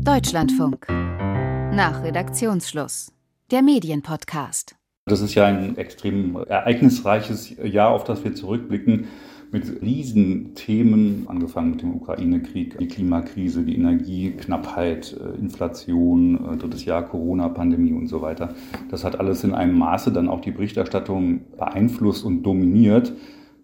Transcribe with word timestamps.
Deutschlandfunk. 0.00 0.86
Nach 0.88 2.02
Redaktionsschluss. 2.02 3.12
Der 3.50 3.62
Medienpodcast. 3.62 4.76
Das 5.06 5.20
ist 5.20 5.34
ja 5.34 5.46
ein 5.46 5.76
extrem 5.78 6.36
ereignisreiches 6.36 7.54
Jahr, 7.62 7.90
auf 7.90 8.04
das 8.04 8.22
wir 8.24 8.34
zurückblicken 8.34 9.06
mit 9.52 9.80
Riesenthemen, 9.80 11.26
angefangen 11.28 11.70
mit 11.70 11.82
dem 11.82 11.94
Ukraine-Krieg, 11.94 12.78
die 12.78 12.88
Klimakrise, 12.88 13.62
die 13.62 13.76
Energieknappheit, 13.76 15.16
äh, 15.18 15.38
Inflation, 15.38 16.54
äh, 16.54 16.56
drittes 16.56 16.84
Jahr 16.84 17.02
Corona-Pandemie 17.02 17.92
und 17.92 18.08
so 18.08 18.22
weiter. 18.22 18.54
Das 18.90 19.04
hat 19.04 19.18
alles 19.18 19.44
in 19.44 19.54
einem 19.54 19.78
Maße 19.78 20.12
dann 20.12 20.28
auch 20.28 20.40
die 20.40 20.50
Berichterstattung 20.50 21.40
beeinflusst 21.56 22.24
und 22.24 22.42
dominiert, 22.42 23.12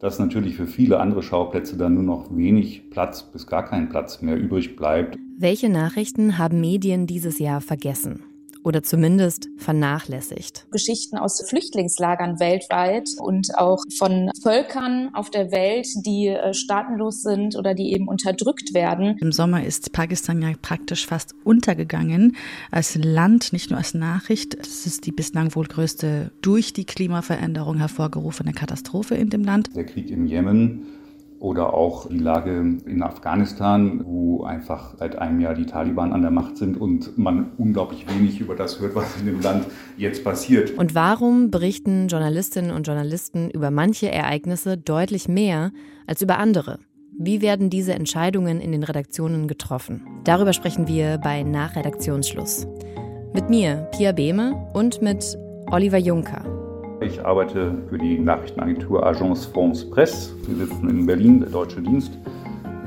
dass 0.03 0.19
natürlich 0.19 0.57
für 0.57 0.67
viele 0.67 0.99
andere 0.99 1.23
Schauplätze 1.23 1.77
dann 1.79 1.95
nur 1.95 2.03
noch 2.03 2.37
wenig 2.37 2.91
Platz 2.91 3.23
bis 3.23 3.47
gar 3.47 3.65
kein 3.65 3.89
Platz 3.89 4.21
mehr 4.21 4.37
übrig 4.37 4.75
bleibt. 4.75 5.17
Welche 5.39 5.69
Nachrichten 5.69 6.39
haben 6.39 6.61
Medien 6.61 7.07
dieses 7.07 7.39
Jahr 7.39 7.61
vergessen? 7.61 8.25
Oder 8.65 8.83
zumindest 8.83 9.49
vernachlässigt. 9.57 10.67
Geschichten 10.71 11.19
aus 11.19 11.43
Flüchtlingslagern 11.49 12.41
weltweit 12.41 13.09
und 13.19 13.57
auch 13.57 13.83
von 13.97 14.31
Völkern 14.43 15.11
auf 15.15 15.31
der 15.31 15.51
Welt, 15.51 15.87
die 16.07 16.29
äh, 16.29 16.55
staatenlos 16.55 17.23
sind 17.23 17.57
oder 17.57 17.75
die 17.75 17.93
eben 17.93 18.09
unterdrückt 18.09 18.75
werden. 18.75 19.17
Im 19.21 19.33
Sommer 19.33 19.65
ist 19.65 19.93
Pakistan 19.93 20.43
ja 20.43 20.53
praktisch 20.61 21.07
fast 21.07 21.35
untergegangen 21.45 22.37
als 22.71 22.97
Land, 22.97 23.53
nicht 23.53 23.71
nur 23.71 23.79
als 23.79 23.95
Nachricht. 23.95 24.55
Es 24.55 24.87
ist 24.87 25.07
die 25.07 25.13
bislang 25.13 25.55
wohl 25.55 25.67
größte 25.67 26.31
durch 26.43 26.73
die 26.73 26.85
Klimaveränderung 26.85 27.79
hervorgerufene 27.79 28.53
Katastrophe 28.53 29.15
in 29.15 29.31
dem 29.31 29.45
Land. 29.45 29.75
Der 29.75 29.85
Krieg 29.85 30.11
im 30.11 30.27
Jemen 30.27 30.87
oder 31.43 31.75
auch 31.75 32.09
die 32.09 32.19
Lage 32.19 32.79
in 32.87 33.03
Afghanistan, 33.03 34.01
wo 34.05 34.45
einfach 34.45 34.95
seit 34.97 35.19
einem 35.19 35.41
Jahr 35.41 35.55
die 35.55 35.67
Taliban 35.67 36.13
an 36.13 36.23
der 36.23 36.31
Macht 36.31 36.57
sind 36.57 36.81
und 36.81 37.19
man 37.19 37.51
unglaublich 37.59 38.07
wenig 38.09 38.41
über 38.41 38.55
das 38.55 38.81
hört, 38.81 38.95
was 38.95 39.19
in 39.19 39.27
dem 39.27 39.41
Land 39.41 39.67
jetzt 39.97 40.23
passiert. 40.23 40.79
Und 40.79 40.95
warum 40.95 41.51
berichten 41.51 42.07
Journalistinnen 42.07 42.71
und 42.71 42.87
Journalisten 42.87 43.51
über 43.51 43.73
manche 43.73 44.09
Ereignisse 44.09 44.79
deutlich 44.79 45.27
mehr 45.27 45.73
als 46.07 46.23
über 46.23 46.39
andere? 46.39 46.79
Wie 47.19 47.43
werden 47.43 47.71
diese 47.71 47.93
Entscheidungen 47.93 48.61
in 48.61 48.71
den 48.71 48.85
Redaktionen 48.85 49.49
getroffen? 49.49 50.07
Darüber 50.23 50.53
sprechen 50.53 50.87
wir 50.87 51.19
bei 51.19 51.43
Nachredaktionsschluss. 51.43 52.69
Mit 53.35 53.51
mir, 53.51 53.89
Pia 53.97 54.13
Behme, 54.13 54.69
und 54.75 55.03
mit 55.03 55.37
Oliver 55.73 55.99
Juncker. 55.99 56.62
Ich 57.05 57.25
arbeite 57.25 57.75
für 57.89 57.99
die 57.99 58.19
Nachrichtenagentur 58.19 59.05
Agence 59.05 59.47
France 59.47 59.85
Presse. 59.87 60.33
Wir 60.47 60.67
sitzen 60.67 60.89
in 60.89 61.05
Berlin, 61.05 61.41
der 61.41 61.49
deutsche 61.49 61.81
Dienst. 61.81 62.13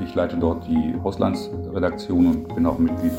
Ich 0.02 0.14
leite 0.14 0.36
dort 0.36 0.66
die 0.66 0.94
Auslandsredaktion 1.02 2.26
und 2.26 2.54
bin 2.54 2.64
auch 2.64 2.78
Mitglied 2.78 3.12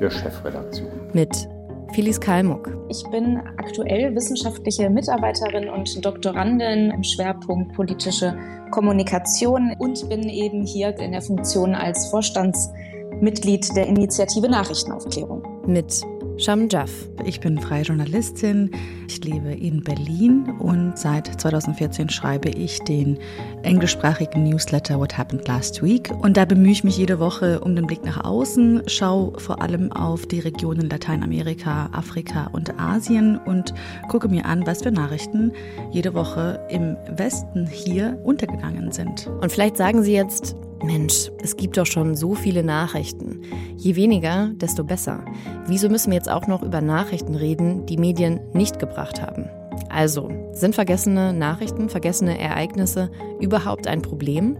der 0.00 0.10
Chefredaktion. 0.10 0.88
Mit 1.12 1.48
Phyllis 1.92 2.20
Kalmuck. 2.20 2.76
Ich 2.88 3.04
bin 3.10 3.40
aktuell 3.56 4.14
wissenschaftliche 4.16 4.90
Mitarbeiterin 4.90 5.68
und 5.68 6.04
Doktorandin 6.04 6.90
im 6.90 7.04
Schwerpunkt 7.04 7.74
politische 7.74 8.36
Kommunikation 8.72 9.74
und 9.78 10.08
bin 10.08 10.28
eben 10.28 10.66
hier 10.66 10.96
in 10.98 11.12
der 11.12 11.22
Funktion 11.22 11.74
als 11.74 12.08
Vorstandsmitglied 12.08 13.76
der 13.76 13.86
Initiative 13.86 14.48
Nachrichtenaufklärung. 14.48 15.42
Mit 15.66 16.02
Sham 16.38 16.68
Jaff. 16.68 16.90
Ich 17.24 17.40
bin 17.40 17.58
freie 17.58 17.82
Journalistin. 17.82 18.70
Ich 19.08 19.24
lebe 19.24 19.52
in 19.52 19.82
Berlin 19.82 20.54
und 20.58 20.98
seit 20.98 21.40
2014 21.40 22.10
schreibe 22.10 22.50
ich 22.50 22.78
den 22.80 23.18
englischsprachigen 23.62 24.44
Newsletter 24.44 25.00
What 25.00 25.16
Happened 25.16 25.48
Last 25.48 25.82
Week. 25.82 26.10
Und 26.20 26.36
da 26.36 26.44
bemühe 26.44 26.72
ich 26.72 26.84
mich 26.84 26.98
jede 26.98 27.18
Woche 27.20 27.60
um 27.60 27.74
den 27.74 27.86
Blick 27.86 28.04
nach 28.04 28.22
außen, 28.22 28.82
schaue 28.86 29.40
vor 29.40 29.62
allem 29.62 29.90
auf 29.92 30.26
die 30.26 30.40
Regionen 30.40 30.90
Lateinamerika, 30.90 31.88
Afrika 31.92 32.50
und 32.52 32.78
Asien 32.78 33.38
und 33.38 33.72
gucke 34.08 34.28
mir 34.28 34.44
an, 34.44 34.66
was 34.66 34.82
für 34.82 34.92
Nachrichten 34.92 35.52
jede 35.90 36.12
Woche 36.12 36.60
im 36.68 36.98
Westen 37.16 37.66
hier 37.66 38.20
untergegangen 38.24 38.92
sind. 38.92 39.26
Und 39.26 39.50
vielleicht 39.50 39.78
sagen 39.78 40.02
Sie 40.02 40.12
jetzt, 40.12 40.54
Mensch, 40.84 41.30
es 41.42 41.56
gibt 41.56 41.78
doch 41.78 41.86
schon 41.86 42.14
so 42.14 42.34
viele 42.34 42.62
Nachrichten. 42.62 43.40
Je 43.78 43.94
weniger, 43.94 44.50
desto 44.54 44.84
besser. 44.84 45.24
Wieso 45.66 45.88
müssen 45.88 46.10
wir 46.10 46.16
jetzt 46.16 46.30
auch 46.30 46.46
noch 46.46 46.62
über 46.62 46.80
Nachrichten 46.80 47.34
reden, 47.34 47.86
die 47.86 47.98
Medien 47.98 48.40
nicht 48.52 48.78
gebracht 48.78 49.20
haben? 49.20 49.50
Also, 49.90 50.30
sind 50.52 50.74
vergessene 50.74 51.32
Nachrichten, 51.32 51.88
vergessene 51.88 52.38
Ereignisse 52.38 53.10
überhaupt 53.40 53.86
ein 53.86 54.02
Problem? 54.02 54.56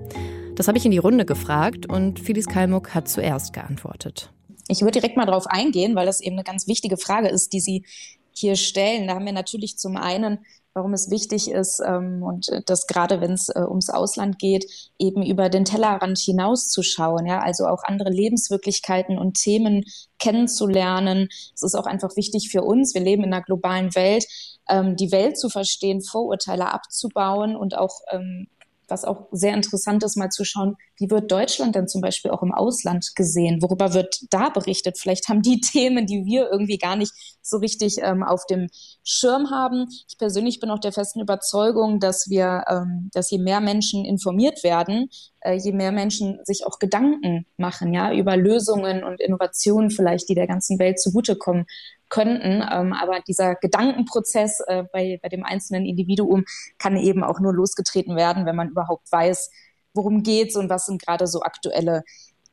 Das 0.55 0.69
habe 0.69 0.79
ich 0.79 0.85
in 0.85 0.91
die 0.91 0.99
Runde 0.99 1.25
gefragt 1.25 1.87
und 1.87 2.21
Phyllis 2.21 2.47
Kalmuck 2.47 2.95
hat 2.95 3.09
zuerst 3.09 3.53
geantwortet. 3.53 4.31
Ich 4.69 4.83
würde 4.83 5.01
direkt 5.01 5.17
mal 5.17 5.27
darauf 5.27 5.47
eingehen, 5.47 5.95
weil 5.95 6.07
das 6.07 6.21
eben 6.21 6.37
eine 6.37 6.45
ganz 6.45 6.67
wichtige 6.67 6.97
Frage 6.97 7.29
ist, 7.29 7.53
die 7.53 7.61
Sie 7.61 7.85
hier 8.33 8.57
stellen. 8.57 9.09
Da 9.09 9.15
haben 9.15 9.25
wir 9.25 9.33
natürlich 9.33 9.79
zum 9.79 9.97
einen 9.97 10.39
warum 10.77 10.93
es 10.93 11.11
wichtig 11.11 11.51
ist 11.51 11.81
ähm, 11.85 12.23
und 12.23 12.51
äh, 12.51 12.61
das 12.65 12.87
gerade, 12.87 13.21
wenn 13.23 13.33
es 13.33 13.49
äh, 13.49 13.65
ums 13.67 13.89
Ausland 13.89 14.39
geht, 14.39 14.67
eben 14.99 15.25
über 15.25 15.49
den 15.49 15.65
Tellerrand 15.65 16.19
hinauszuschauen, 16.19 17.27
ja, 17.27 17.41
also 17.41 17.67
auch 17.67 17.83
andere 17.83 18.11
Lebenswirklichkeiten 18.11 19.19
und 19.19 19.35
Themen 19.35 19.85
kennenzulernen. 20.19 21.29
Es 21.55 21.63
ist 21.63 21.75
auch 21.75 21.87
einfach 21.87 22.15
wichtig 22.17 22.51
für 22.51 22.63
uns. 22.63 22.95
Wir 22.95 23.01
leben 23.01 23.25
in 23.25 23.33
einer 23.33 23.43
globalen 23.43 23.95
Welt, 23.95 24.27
ähm, 24.69 24.97
die 24.97 25.13
Welt 25.13 25.39
zu 25.39 25.49
verstehen, 25.49 26.03
Vorurteile 26.03 26.73
abzubauen 26.73 27.57
und 27.57 27.77
auch 27.77 28.01
ähm, 28.11 28.49
was 28.89 29.05
auch 29.05 29.29
sehr 29.33 29.55
interessant 29.55 30.03
ist, 30.05 30.17
mal 30.17 30.31
zu 30.31 30.45
schauen, 30.45 30.77
wie 30.99 31.11
wird 31.11 31.31
Deutschland 31.31 31.75
denn 31.75 31.89
zum 31.89 32.01
Beispiel 32.01 32.31
auch 32.31 32.43
im 32.43 32.53
Ausland 32.53 33.13
gesehen? 33.15 33.63
Worüber 33.63 33.95
wird 33.95 34.21
da 34.31 34.49
berichtet? 34.49 34.99
Vielleicht 34.99 35.29
haben 35.29 35.43
die 35.43 35.61
Themen, 35.73 36.07
die 36.07 36.25
wir 36.25 36.51
irgendwie 36.51 36.79
gar 36.79 36.97
nicht 36.97 37.13
so 37.43 37.59
richtig 37.59 37.97
ähm, 38.03 38.23
auf 38.23 38.47
dem 38.47 38.69
Schirm 39.05 39.51
haben. 39.51 39.87
Ich 40.09 40.19
persönlich 40.19 40.61
bin 40.61 40.71
auch 40.71 40.81
der 40.81 40.93
festen 40.93 41.21
Überzeugung, 41.21 42.01
dass 42.01 42.29
wir, 42.29 42.65
ähm, 42.69 43.11
dass 43.13 43.31
je 43.31 43.39
mehr 43.39 43.61
Menschen 43.61 44.05
informiert 44.05 44.65
werden, 44.65 45.09
äh, 45.41 45.55
je 45.55 45.73
mehr 45.73 45.93
Menschen 45.93 46.41
sich 46.45 46.67
auch 46.67 46.79
Gedanken 46.79 47.47
machen, 47.57 47.93
ja, 47.93 48.13
über 48.13 48.37
Lösungen 48.37 49.05
und 49.05 49.21
Innovationen 49.21 49.91
vielleicht, 49.91 50.29
die 50.29 50.35
der 50.35 50.47
ganzen 50.47 50.79
Welt 50.79 51.01
zugutekommen 51.01 51.67
könnten. 52.09 52.63
Ähm, 52.71 52.93
aber 52.93 53.21
dieser 53.27 53.55
Gedankenprozess 53.57 54.61
äh, 54.67 54.85
bei, 54.93 55.19
bei 55.23 55.29
dem 55.29 55.45
einzelnen 55.45 55.87
Individuum 55.87 56.45
kann 56.79 56.97
eben 56.97 57.25
auch 57.25 57.41
nur 57.41 57.53
losgetreten 57.53 58.17
werden, 58.17 58.47
wenn 58.47 58.57
man 58.57 58.71
überhaupt 58.71 59.11
weiß, 59.11 59.51
worum 59.95 60.23
geht's 60.23 60.57
und 60.57 60.69
was 60.69 60.87
sind 60.87 61.03
gerade 61.03 61.27
so 61.27 61.43
aktuelle 61.43 62.03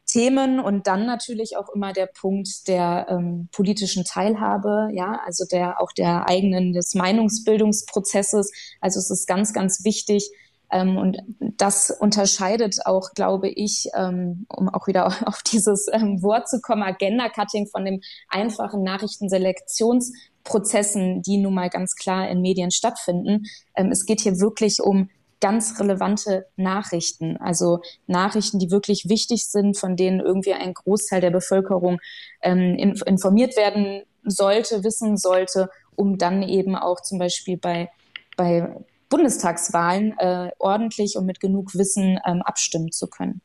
Themen 0.05 0.59
und 0.59 0.85
dann 0.85 1.05
natürlich 1.05 1.57
auch 1.57 1.69
immer 1.69 1.91
der 1.91 2.05
Punkt 2.05 2.67
der 2.67 3.07
ähm, 3.09 3.49
politischen 3.51 4.03
Teilhabe, 4.03 4.89
ja, 4.93 5.19
also 5.25 5.45
der 5.45 5.81
auch 5.81 5.91
der 5.91 6.27
eigenen 6.29 6.73
des 6.73 6.93
Meinungsbildungsprozesses. 6.93 8.51
Also 8.79 8.99
es 8.99 9.09
ist 9.09 9.27
ganz, 9.27 9.53
ganz 9.53 9.83
wichtig, 9.83 10.29
ähm, 10.73 10.97
und 10.97 11.19
das 11.39 11.89
unterscheidet 11.91 12.79
auch, 12.85 13.11
glaube 13.13 13.47
ich, 13.47 13.87
ähm, 13.95 14.47
um 14.49 14.67
auch 14.69 14.87
wieder 14.87 15.05
auf 15.27 15.43
dieses 15.43 15.87
ähm, 15.91 16.23
Wort 16.23 16.49
zu 16.49 16.61
kommen, 16.61 16.81
Agenda-Cutting 16.81 17.67
von 17.67 17.85
dem 17.85 18.01
einfachen 18.27 18.81
Nachrichtenselektionsprozessen, 18.83 21.21
die 21.21 21.37
nun 21.37 21.53
mal 21.53 21.69
ganz 21.69 21.95
klar 21.95 22.27
in 22.27 22.41
Medien 22.41 22.71
stattfinden. 22.71 23.43
Ähm, 23.75 23.91
es 23.91 24.05
geht 24.05 24.21
hier 24.21 24.39
wirklich 24.39 24.81
um 24.81 25.11
ganz 25.39 25.79
relevante 25.79 26.47
Nachrichten, 26.55 27.37
also 27.37 27.81
Nachrichten, 28.07 28.57
die 28.59 28.71
wirklich 28.71 29.07
wichtig 29.09 29.45
sind, 29.45 29.77
von 29.77 29.95
denen 29.95 30.19
irgendwie 30.21 30.53
ein 30.53 30.73
Großteil 30.73 31.21
der 31.21 31.31
Bevölkerung 31.31 31.99
ähm, 32.41 32.75
informiert 33.05 33.57
werden 33.57 34.03
sollte, 34.23 34.83
wissen 34.85 35.17
sollte, 35.17 35.69
um 35.95 36.17
dann 36.17 36.43
eben 36.43 36.77
auch 36.77 37.01
zum 37.01 37.19
Beispiel 37.19 37.57
bei, 37.57 37.89
bei 38.37 38.73
Bundestagswahlen 39.13 40.15
äh, 40.17 40.49
ordentlich 40.57 41.17
und 41.17 41.27
mit 41.27 41.39
genug 41.39 41.75
Wissen 41.75 42.17
ähm, 42.25 42.41
abstimmen 42.41 42.91
zu 42.91 43.05
können. 43.05 43.41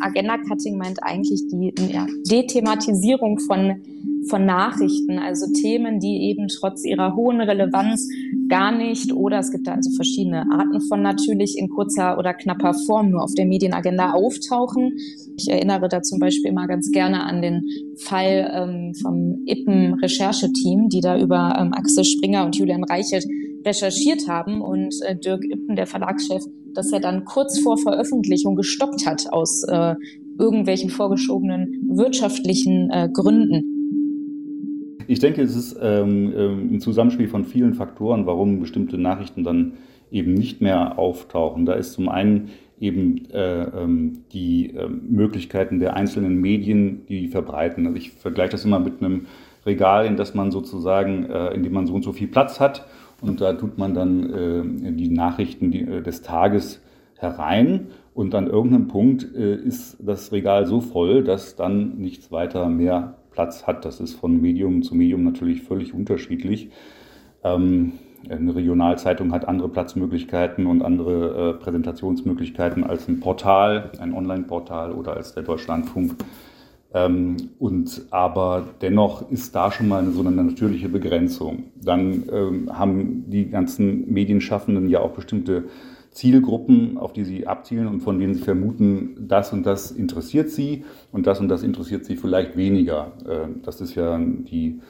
Agenda-Cutting 0.00 0.76
meint 0.76 0.98
eigentlich 1.04 1.46
die 1.46 1.72
ja, 1.92 2.04
Dethematisierung 2.28 3.38
von, 3.38 3.80
von 4.28 4.44
Nachrichten, 4.44 5.20
also 5.20 5.46
Themen, 5.52 6.00
die 6.00 6.30
eben 6.30 6.48
trotz 6.48 6.84
ihrer 6.84 7.14
hohen 7.14 7.40
Relevanz 7.40 8.08
gar 8.48 8.76
nicht 8.76 9.12
oder 9.12 9.38
es 9.38 9.52
gibt 9.52 9.68
da 9.68 9.74
also 9.74 9.90
verschiedene 9.94 10.44
Arten 10.50 10.80
von 10.88 11.00
natürlich 11.00 11.56
in 11.56 11.68
kurzer 11.68 12.18
oder 12.18 12.34
knapper 12.34 12.74
Form 12.74 13.10
nur 13.10 13.22
auf 13.22 13.34
der 13.36 13.46
Medienagenda 13.46 14.14
auftauchen. 14.14 14.96
Ich 15.36 15.48
erinnere 15.48 15.88
da 15.88 16.02
zum 16.02 16.18
Beispiel 16.18 16.50
immer 16.50 16.66
ganz 16.66 16.90
gerne 16.90 17.22
an 17.22 17.40
den 17.40 17.62
Fall 17.98 18.50
ähm, 18.52 18.94
vom 19.00 19.44
IPPEN-Rechercheteam, 19.46 20.88
die 20.88 21.00
da 21.00 21.16
über 21.16 21.56
ähm, 21.56 21.72
Axel 21.72 22.04
Springer 22.04 22.44
und 22.44 22.56
Julian 22.56 22.82
Reichelt 22.82 23.24
recherchiert 23.66 24.28
haben 24.28 24.62
und 24.62 24.94
äh, 25.02 25.16
Dirk 25.16 25.44
Ippen, 25.44 25.76
der 25.76 25.86
Verlagschef, 25.86 26.42
das 26.72 26.92
er 26.92 27.00
dann 27.00 27.24
kurz 27.24 27.58
vor 27.58 27.76
Veröffentlichung 27.76 28.56
gestoppt 28.56 29.06
hat 29.06 29.26
aus 29.32 29.64
äh, 29.64 29.94
irgendwelchen 30.38 30.90
vorgeschobenen 30.90 31.90
wirtschaftlichen 31.90 32.90
äh, 32.90 33.08
Gründen. 33.12 33.72
Ich 35.08 35.18
denke, 35.20 35.42
es 35.42 35.54
ist 35.54 35.76
ähm, 35.80 36.32
ähm, 36.36 36.74
ein 36.74 36.80
Zusammenspiel 36.80 37.28
von 37.28 37.44
vielen 37.44 37.74
Faktoren, 37.74 38.26
warum 38.26 38.60
bestimmte 38.60 38.98
Nachrichten 38.98 39.44
dann 39.44 39.74
eben 40.10 40.34
nicht 40.34 40.60
mehr 40.60 40.98
auftauchen. 40.98 41.66
Da 41.66 41.74
ist 41.74 41.92
zum 41.92 42.08
einen 42.08 42.50
eben 42.80 43.30
äh, 43.30 43.62
ähm, 43.64 44.24
die 44.32 44.74
äh, 44.74 44.88
Möglichkeiten 44.88 45.78
der 45.78 45.94
einzelnen 45.94 46.40
Medien, 46.40 47.06
die 47.08 47.28
verbreiten. 47.28 47.86
Also 47.86 47.98
ich 47.98 48.10
vergleiche 48.12 48.50
das 48.50 48.64
immer 48.64 48.80
mit 48.80 49.00
einem 49.00 49.26
Regal, 49.64 50.06
in 50.06 50.16
das 50.16 50.34
man 50.34 50.50
sozusagen, 50.50 51.28
äh, 51.30 51.54
in 51.54 51.62
dem 51.62 51.72
man 51.72 51.86
so 51.86 51.94
und 51.94 52.02
so 52.02 52.12
viel 52.12 52.28
Platz 52.28 52.60
hat. 52.60 52.86
Und 53.20 53.40
da 53.40 53.54
tut 53.54 53.78
man 53.78 53.94
dann 53.94 54.32
äh, 54.32 54.92
die 54.92 55.08
Nachrichten 55.08 55.70
die, 55.70 55.82
äh, 55.82 56.02
des 56.02 56.22
Tages 56.22 56.82
herein. 57.16 57.88
Und 58.14 58.34
an 58.34 58.46
irgendeinem 58.46 58.88
Punkt 58.88 59.34
äh, 59.34 59.56
ist 59.56 59.96
das 60.00 60.32
Regal 60.32 60.66
so 60.66 60.80
voll, 60.80 61.24
dass 61.24 61.56
dann 61.56 61.96
nichts 61.98 62.30
weiter 62.30 62.68
mehr 62.68 63.14
Platz 63.30 63.66
hat. 63.66 63.84
Das 63.84 64.00
ist 64.00 64.14
von 64.14 64.40
Medium 64.40 64.82
zu 64.82 64.94
Medium 64.94 65.24
natürlich 65.24 65.62
völlig 65.62 65.94
unterschiedlich. 65.94 66.70
Ähm, 67.44 67.92
eine 68.28 68.54
Regionalzeitung 68.54 69.32
hat 69.32 69.46
andere 69.46 69.68
Platzmöglichkeiten 69.68 70.66
und 70.66 70.82
andere 70.82 71.50
äh, 71.50 71.62
Präsentationsmöglichkeiten 71.62 72.84
als 72.84 73.08
ein 73.08 73.20
Portal, 73.20 73.92
ein 74.00 74.14
Online-Portal 74.14 74.92
oder 74.92 75.16
als 75.16 75.34
der 75.34 75.42
Deutschlandfunk. 75.42 76.16
Ähm, 76.94 77.36
und 77.58 78.06
aber 78.10 78.68
dennoch 78.80 79.30
ist 79.30 79.54
da 79.54 79.70
schon 79.70 79.88
mal 79.88 80.06
so 80.10 80.20
eine 80.20 80.30
natürliche 80.30 80.88
Begrenzung. 80.88 81.64
Dann 81.82 82.24
ähm, 82.32 82.78
haben 82.78 83.24
die 83.28 83.50
ganzen 83.50 84.12
Medienschaffenden 84.12 84.88
ja 84.88 85.00
auch 85.00 85.12
bestimmte 85.12 85.64
Zielgruppen, 86.10 86.96
auf 86.96 87.12
die 87.12 87.24
sie 87.24 87.46
abzielen 87.46 87.86
und 87.88 88.00
von 88.00 88.18
denen 88.18 88.34
sie 88.34 88.42
vermuten, 88.42 89.26
das 89.28 89.52
und 89.52 89.66
das 89.66 89.90
interessiert 89.90 90.48
sie 90.50 90.84
und 91.12 91.26
das 91.26 91.40
und 91.40 91.48
das 91.48 91.62
interessiert 91.62 92.06
sie 92.06 92.16
vielleicht 92.16 92.56
weniger. 92.56 93.12
Äh, 93.28 93.48
das 93.62 93.80
ist 93.80 93.94
ja 93.94 94.18
die 94.18 94.80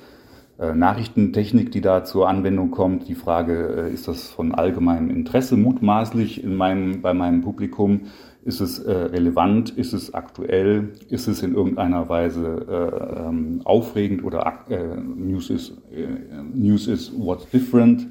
äh, 0.59 0.73
Nachrichtentechnik, 0.73 1.71
die 1.71 1.83
da 1.83 2.05
zur 2.05 2.29
Anwendung 2.29 2.71
kommt. 2.71 3.09
Die 3.09 3.15
Frage, 3.15 3.89
äh, 3.89 3.93
ist 3.93 4.09
das 4.09 4.29
von 4.29 4.55
allgemeinem 4.55 5.11
Interesse 5.11 5.57
mutmaßlich 5.57 6.43
in 6.43 6.55
meinem, 6.55 7.03
bei 7.03 7.13
meinem 7.13 7.43
Publikum? 7.43 8.03
Ist 8.47 8.61
es 8.61 8.79
äh, 8.79 8.93
relevant? 8.93 9.71
Ist 9.71 9.93
es 9.93 10.15
aktuell? 10.15 10.93
Ist 11.09 11.27
es 11.27 11.43
in 11.43 11.53
irgendeiner 11.53 12.09
Weise 12.09 12.65
äh, 12.71 13.27
ähm, 13.27 13.61
aufregend 13.65 14.23
oder 14.23 14.61
äh, 14.69 14.79
News, 14.97 15.51
is, 15.51 15.73
äh, 15.93 16.07
News 16.55 16.87
is 16.87 17.13
what's 17.19 17.51
different? 17.51 18.07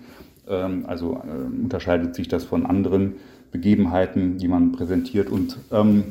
Ähm, 0.49 0.83
also 0.87 1.21
unterscheidet 1.63 2.15
sich 2.15 2.27
das 2.27 2.43
von 2.43 2.65
anderen 2.65 3.13
Begebenheiten, 3.53 4.37
die 4.37 4.49
man 4.49 4.73
präsentiert? 4.73 5.29
Und, 5.29 5.57
ähm, 5.71 6.03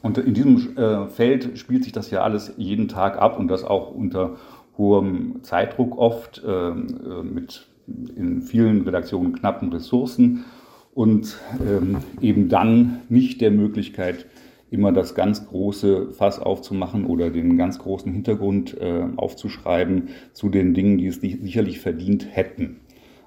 und 0.00 0.18
in 0.18 0.34
diesem 0.34 1.08
Feld 1.08 1.58
spielt 1.58 1.82
sich 1.82 1.92
das 1.92 2.12
ja 2.12 2.22
alles 2.22 2.52
jeden 2.56 2.86
Tag 2.86 3.18
ab 3.20 3.36
und 3.36 3.48
das 3.48 3.64
auch 3.64 3.92
unter 3.92 4.36
hohem 4.78 5.42
Zeitdruck 5.42 5.98
oft, 5.98 6.40
äh, 6.46 6.70
mit 6.70 7.66
in 8.14 8.42
vielen 8.42 8.82
Redaktionen 8.82 9.32
knappen 9.32 9.72
Ressourcen 9.72 10.44
und 10.96 11.36
ähm, 11.60 11.98
eben 12.22 12.48
dann 12.48 13.02
nicht 13.10 13.42
der 13.42 13.50
Möglichkeit, 13.50 14.24
immer 14.70 14.92
das 14.92 15.14
ganz 15.14 15.46
große 15.46 16.12
Fass 16.12 16.40
aufzumachen 16.40 17.04
oder 17.04 17.28
den 17.28 17.58
ganz 17.58 17.78
großen 17.78 18.10
Hintergrund 18.10 18.80
äh, 18.80 19.04
aufzuschreiben 19.16 20.08
zu 20.32 20.48
den 20.48 20.72
Dingen, 20.72 20.96
die 20.96 21.06
es 21.06 21.20
sicherlich 21.20 21.80
verdient 21.80 22.26
hätten. 22.34 22.80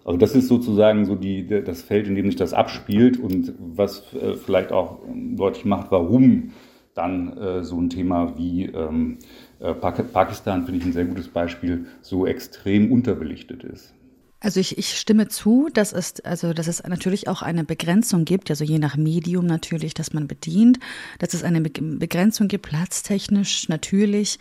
Also 0.03 0.17
das 0.17 0.33
ist 0.33 0.47
sozusagen 0.47 1.05
so 1.05 1.13
die, 1.13 1.45
das 1.45 1.83
Feld, 1.83 2.07
in 2.07 2.15
dem 2.15 2.25
sich 2.25 2.35
das 2.35 2.53
abspielt 2.53 3.19
und 3.19 3.53
was 3.59 4.15
äh, 4.15 4.33
vielleicht 4.33 4.71
auch 4.71 4.97
deutlich 5.35 5.65
macht, 5.65 5.91
warum 5.91 6.53
dann 6.95 7.37
äh, 7.37 7.63
so 7.63 7.79
ein 7.79 7.91
Thema 7.91 8.35
wie 8.35 8.65
ähm, 8.65 9.19
äh, 9.59 9.75
Pakistan 9.75 10.65
finde 10.65 10.79
ich 10.79 10.85
ein 10.85 10.93
sehr 10.93 11.05
gutes 11.05 11.27
Beispiel, 11.27 11.85
so 12.01 12.25
extrem 12.25 12.91
unterbelichtet 12.91 13.63
ist. 13.63 13.93
Also 14.41 14.61
ich, 14.61 14.77
ich 14.77 14.97
stimme 14.97 15.27
zu, 15.27 15.69
dass 15.73 15.91
es, 15.91 16.21
also 16.21 16.53
dass 16.53 16.67
es 16.67 16.81
natürlich 16.83 17.27
auch 17.27 17.41
eine 17.41 17.65
Begrenzung 17.65 18.23
gibt, 18.23 18.49
also 18.49 18.63
je 18.63 18.79
nach 18.79 18.95
Medium 18.95 19.45
natürlich, 19.45 19.93
das 19.93 20.13
man 20.13 20.27
bedient, 20.27 20.79
dass 21.19 21.33
es 21.33 21.43
eine 21.43 21.59
Begrenzung 21.61 22.47
gibt, 22.47 22.67
platztechnisch 22.67 23.67
natürlich. 23.67 24.39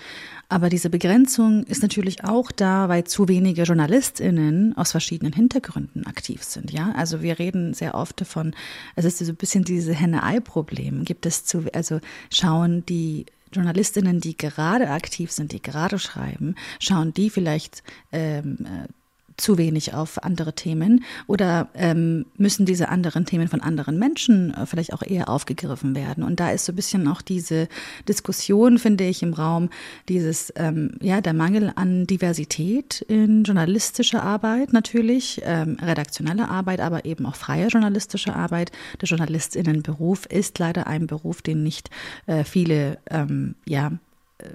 Aber 0.48 0.68
diese 0.68 0.88
Begrenzung 0.88 1.64
ist 1.64 1.82
natürlich 1.82 2.22
auch 2.22 2.52
da, 2.52 2.88
weil 2.88 3.04
zu 3.04 3.26
wenige 3.26 3.64
JournalistInnen 3.64 4.76
aus 4.76 4.92
verschiedenen 4.92 5.32
Hintergründen 5.32 6.06
aktiv 6.06 6.44
sind. 6.44 6.70
Ja, 6.70 6.92
also 6.92 7.20
wir 7.20 7.40
reden 7.40 7.74
sehr 7.74 7.96
oft 7.96 8.20
davon, 8.20 8.54
es 8.94 9.04
ist 9.04 9.18
so 9.18 9.32
ein 9.32 9.36
bisschen 9.36 9.64
diese 9.64 9.94
Henne-Ei-Problem. 9.94 11.04
Gibt 11.04 11.26
es 11.26 11.44
zu, 11.44 11.64
also 11.74 12.00
schauen 12.30 12.86
die 12.86 13.26
Journalistinnen, 13.52 14.20
die 14.20 14.36
gerade 14.36 14.90
aktiv 14.90 15.32
sind, 15.32 15.52
die 15.52 15.62
gerade 15.62 15.98
schreiben, 15.98 16.54
schauen 16.78 17.14
die 17.14 17.30
vielleicht 17.30 17.82
ähm, 18.12 18.58
äh, 18.64 18.88
zu 19.38 19.56
wenig 19.56 19.94
auf 19.94 20.22
andere 20.22 20.52
Themen 20.52 21.04
oder 21.26 21.68
ähm, 21.74 22.26
müssen 22.36 22.66
diese 22.66 22.88
anderen 22.88 23.24
Themen 23.24 23.48
von 23.48 23.60
anderen 23.60 23.98
Menschen 23.98 24.52
äh, 24.52 24.66
vielleicht 24.66 24.92
auch 24.92 25.02
eher 25.02 25.28
aufgegriffen 25.28 25.94
werden? 25.94 26.22
Und 26.24 26.40
da 26.40 26.50
ist 26.50 26.66
so 26.66 26.72
ein 26.72 26.76
bisschen 26.76 27.08
auch 27.08 27.22
diese 27.22 27.68
Diskussion, 28.08 28.78
finde 28.78 29.04
ich, 29.04 29.22
im 29.22 29.32
Raum, 29.32 29.70
dieses, 30.08 30.52
ähm, 30.56 30.96
ja, 31.00 31.20
der 31.20 31.34
Mangel 31.34 31.72
an 31.76 32.06
Diversität 32.06 33.00
in 33.02 33.44
journalistischer 33.44 34.22
Arbeit 34.22 34.72
natürlich, 34.72 35.40
ähm, 35.44 35.76
redaktionelle 35.80 36.48
Arbeit, 36.48 36.80
aber 36.80 37.04
eben 37.04 37.24
auch 37.26 37.36
freie 37.36 37.68
journalistische 37.68 38.34
Arbeit. 38.34 38.72
Der 39.00 39.08
JournalistInnenberuf 39.08 40.26
ist 40.26 40.58
leider 40.58 40.86
ein 40.86 41.06
Beruf, 41.06 41.42
den 41.42 41.62
nicht 41.62 41.90
äh, 42.26 42.44
viele, 42.44 42.98
ähm, 43.10 43.54
ja, 43.66 43.92
äh, 44.38 44.48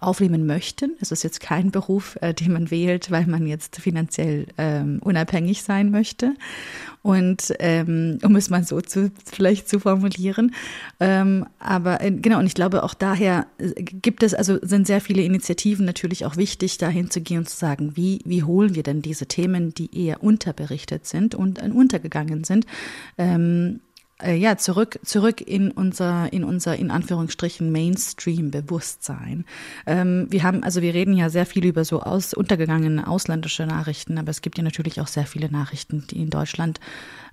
aufnehmen 0.00 0.46
möchten. 0.46 0.94
Es 1.00 1.10
ist 1.10 1.22
jetzt 1.24 1.40
kein 1.40 1.70
Beruf, 1.70 2.18
äh, 2.20 2.34
den 2.34 2.52
man 2.52 2.70
wählt, 2.70 3.10
weil 3.10 3.26
man 3.26 3.46
jetzt 3.46 3.76
finanziell 3.76 4.46
ähm, 4.58 5.00
unabhängig 5.02 5.62
sein 5.62 5.90
möchte. 5.90 6.34
Und 7.02 7.54
ähm, 7.60 8.18
um 8.22 8.34
es 8.36 8.50
mal 8.50 8.64
so 8.64 8.80
zu 8.80 9.12
vielleicht 9.24 9.68
zu 9.68 9.78
formulieren. 9.78 10.54
Ähm, 10.98 11.46
aber 11.58 12.02
äh, 12.02 12.10
genau, 12.10 12.40
und 12.40 12.46
ich 12.46 12.54
glaube 12.54 12.82
auch 12.82 12.94
daher 12.94 13.46
äh, 13.58 13.82
gibt 13.82 14.22
es, 14.22 14.34
also 14.34 14.58
sind 14.60 14.86
sehr 14.86 15.00
viele 15.00 15.22
Initiativen 15.22 15.86
natürlich 15.86 16.24
auch 16.26 16.36
wichtig, 16.36 16.78
dahin 16.78 17.10
zu 17.10 17.20
gehen 17.20 17.38
und 17.38 17.48
zu 17.48 17.56
sagen, 17.56 17.92
wie, 17.94 18.20
wie 18.24 18.42
holen 18.42 18.74
wir 18.74 18.82
denn 18.82 19.02
diese 19.02 19.26
Themen, 19.26 19.72
die 19.72 20.06
eher 20.06 20.22
unterberichtet 20.22 21.06
sind 21.06 21.34
und 21.34 21.62
äh, 21.62 21.70
untergegangen 21.70 22.44
sind, 22.44 22.66
ähm, 23.18 23.80
äh, 24.22 24.34
ja, 24.34 24.56
zurück, 24.56 24.98
zurück 25.04 25.40
in 25.40 25.70
unser, 25.70 26.32
in 26.32 26.44
unser, 26.44 26.76
in 26.76 26.90
Anführungsstrichen, 26.90 27.70
Mainstream-Bewusstsein. 27.70 29.44
Ähm, 29.86 30.26
wir 30.30 30.42
haben, 30.42 30.62
also 30.62 30.80
wir 30.80 30.94
reden 30.94 31.16
ja 31.16 31.28
sehr 31.28 31.46
viel 31.46 31.66
über 31.66 31.84
so 31.84 32.00
aus, 32.00 32.32
untergegangene 32.32 33.06
ausländische 33.06 33.66
Nachrichten, 33.66 34.18
aber 34.18 34.30
es 34.30 34.40
gibt 34.40 34.56
ja 34.56 34.64
natürlich 34.64 35.00
auch 35.00 35.06
sehr 35.06 35.26
viele 35.26 35.50
Nachrichten, 35.50 36.06
die 36.10 36.22
in 36.22 36.30
Deutschland 36.30 36.80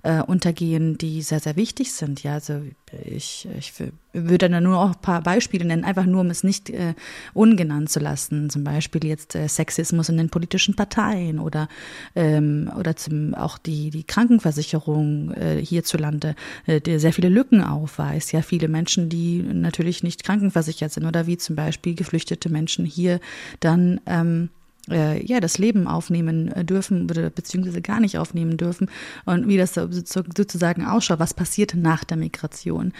äh, 0.02 0.20
untergehen, 0.22 0.98
die 0.98 1.22
sehr, 1.22 1.40
sehr 1.40 1.56
wichtig 1.56 1.92
sind. 1.92 2.22
Ja, 2.22 2.34
also 2.34 2.60
ich, 3.04 3.48
ich 3.58 3.72
würde 4.14 4.48
dann 4.48 4.62
nur 4.62 4.78
auch 4.78 4.94
ein 4.94 5.00
paar 5.02 5.22
Beispiele 5.22 5.64
nennen, 5.64 5.84
einfach 5.84 6.06
nur, 6.06 6.22
um 6.22 6.30
es 6.30 6.44
nicht 6.44 6.70
äh, 6.70 6.94
ungenannt 7.34 7.90
zu 7.90 8.00
lassen. 8.00 8.48
Zum 8.48 8.64
Beispiel 8.64 9.04
jetzt 9.04 9.34
äh, 9.34 9.48
Sexismus 9.48 10.08
in 10.08 10.16
den 10.16 10.30
politischen 10.30 10.74
Parteien 10.74 11.38
oder, 11.38 11.68
ähm, 12.14 12.70
oder 12.78 12.96
zum, 12.96 13.34
auch 13.34 13.58
die, 13.58 13.90
die 13.90 14.04
Krankenversicherung 14.04 15.32
äh, 15.32 15.56
hierzulande, 15.56 16.36
äh, 16.66 16.80
der 16.80 17.00
sehr 17.00 17.12
viele 17.12 17.28
Lücken 17.28 17.62
aufweist. 17.62 18.32
Ja, 18.32 18.42
viele 18.42 18.68
Menschen, 18.68 19.08
die 19.08 19.42
natürlich 19.42 20.02
nicht 20.02 20.24
krankenversichert 20.24 20.92
sind 20.92 21.04
oder 21.04 21.26
wie 21.26 21.36
zum 21.36 21.56
Beispiel 21.56 21.94
geflüchtete 21.94 22.48
Menschen 22.48 22.84
hier 22.84 23.20
dann 23.60 24.00
ähm, 24.06 24.48
äh, 24.90 25.24
ja, 25.24 25.40
das 25.40 25.58
Leben 25.58 25.86
aufnehmen 25.86 26.48
äh, 26.48 26.64
dürfen 26.64 27.04
oder 27.04 27.30
beziehungsweise 27.30 27.80
gar 27.80 28.00
nicht 28.00 28.18
aufnehmen 28.18 28.56
dürfen. 28.56 28.90
Und 29.24 29.48
wie 29.48 29.56
das 29.56 29.74
sozusagen 29.74 30.84
ausschaut, 30.84 31.18
was 31.18 31.34
passiert 31.34 31.74
nach 31.74 32.04
der 32.04 32.16
Migration? 32.16 32.92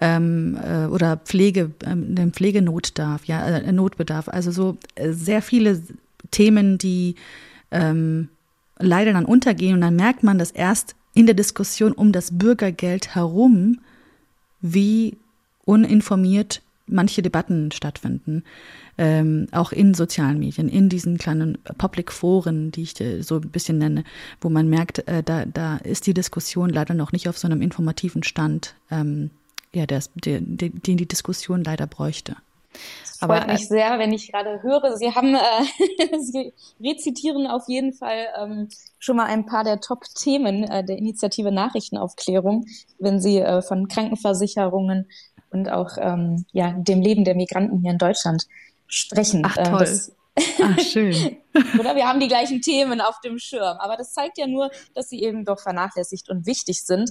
Ähm, 0.00 0.58
äh, 0.62 0.86
oder 0.86 1.16
Pflege, 1.16 1.70
ähm, 1.84 2.14
den 2.14 2.32
Pflegenotdarf, 2.32 3.24
ja, 3.24 3.46
äh, 3.46 3.72
Notbedarf, 3.72 4.28
also 4.28 4.50
so 4.50 4.76
äh, 4.94 5.12
sehr 5.12 5.42
viele 5.42 5.82
Themen, 6.30 6.78
die 6.78 7.14
ähm, 7.70 8.28
leider 8.78 9.12
dann 9.12 9.24
untergehen. 9.24 9.74
Und 9.74 9.80
dann 9.80 9.96
merkt 9.96 10.22
man, 10.22 10.38
dass 10.38 10.50
erst 10.50 10.94
in 11.14 11.26
der 11.26 11.34
Diskussion 11.34 11.92
um 11.92 12.12
das 12.12 12.38
Bürgergeld 12.38 13.14
herum, 13.14 13.80
wie 14.60 15.16
uninformiert 15.64 16.62
manche 16.90 17.22
Debatten 17.22 17.72
stattfinden 17.72 18.44
ähm, 19.00 19.46
auch 19.52 19.72
in 19.72 19.94
sozialen 19.94 20.38
Medien, 20.38 20.68
in 20.68 20.90
diesen 20.90 21.16
kleinen 21.16 21.56
Public 21.78 22.12
Foren, 22.12 22.70
die 22.70 22.82
ich 22.82 23.00
äh, 23.00 23.22
so 23.22 23.36
ein 23.36 23.50
bisschen 23.50 23.78
nenne, 23.78 24.04
wo 24.42 24.50
man 24.50 24.68
merkt, 24.68 25.08
äh, 25.08 25.22
da, 25.22 25.46
da 25.46 25.78
ist 25.78 26.06
die 26.06 26.12
Diskussion 26.12 26.68
leider 26.68 26.92
noch 26.92 27.10
nicht 27.12 27.26
auf 27.26 27.38
so 27.38 27.48
einem 27.48 27.62
informativen 27.62 28.22
Stand, 28.22 28.74
ähm, 28.90 29.30
ja, 29.72 29.86
das, 29.86 30.10
den, 30.14 30.58
den 30.58 30.96
die 30.98 31.08
Diskussion 31.08 31.64
leider 31.64 31.86
bräuchte. 31.86 32.36
Es 33.02 33.18
freut 33.18 33.46
mich 33.48 33.68
sehr, 33.68 33.98
wenn 33.98 34.12
ich 34.12 34.30
gerade 34.30 34.62
höre, 34.62 34.96
Sie 34.96 35.12
haben, 35.14 35.34
äh, 35.34 36.18
Sie 36.20 36.52
rezitieren 36.80 37.46
auf 37.46 37.64
jeden 37.68 37.92
Fall 37.92 38.26
ähm, 38.38 38.68
schon 38.98 39.16
mal 39.16 39.26
ein 39.26 39.46
paar 39.46 39.64
der 39.64 39.80
Top-Themen 39.80 40.64
äh, 40.64 40.84
der 40.84 40.98
Initiative 40.98 41.52
Nachrichtenaufklärung, 41.52 42.66
wenn 42.98 43.20
Sie 43.20 43.38
äh, 43.38 43.62
von 43.62 43.88
Krankenversicherungen 43.88 45.08
und 45.50 45.68
auch 45.70 45.96
ähm, 45.98 46.44
ja, 46.52 46.72
dem 46.72 47.00
Leben 47.00 47.24
der 47.24 47.34
Migranten 47.34 47.80
hier 47.80 47.92
in 47.92 47.98
Deutschland 47.98 48.46
sprechen. 48.86 49.42
Ach 49.44 49.56
ähm, 49.58 49.64
toll. 49.64 49.80
Das, 49.80 50.12
Ach, 50.62 50.78
schön. 50.80 51.36
Oder 51.78 51.96
wir 51.96 52.06
haben 52.06 52.20
die 52.20 52.28
gleichen 52.28 52.62
Themen 52.62 53.00
auf 53.00 53.20
dem 53.20 53.38
Schirm. 53.38 53.76
Aber 53.78 53.96
das 53.96 54.12
zeigt 54.12 54.38
ja 54.38 54.46
nur, 54.46 54.70
dass 54.94 55.08
sie 55.08 55.22
eben 55.22 55.44
doch 55.44 55.60
vernachlässigt 55.60 56.30
und 56.30 56.46
wichtig 56.46 56.84
sind. 56.84 57.10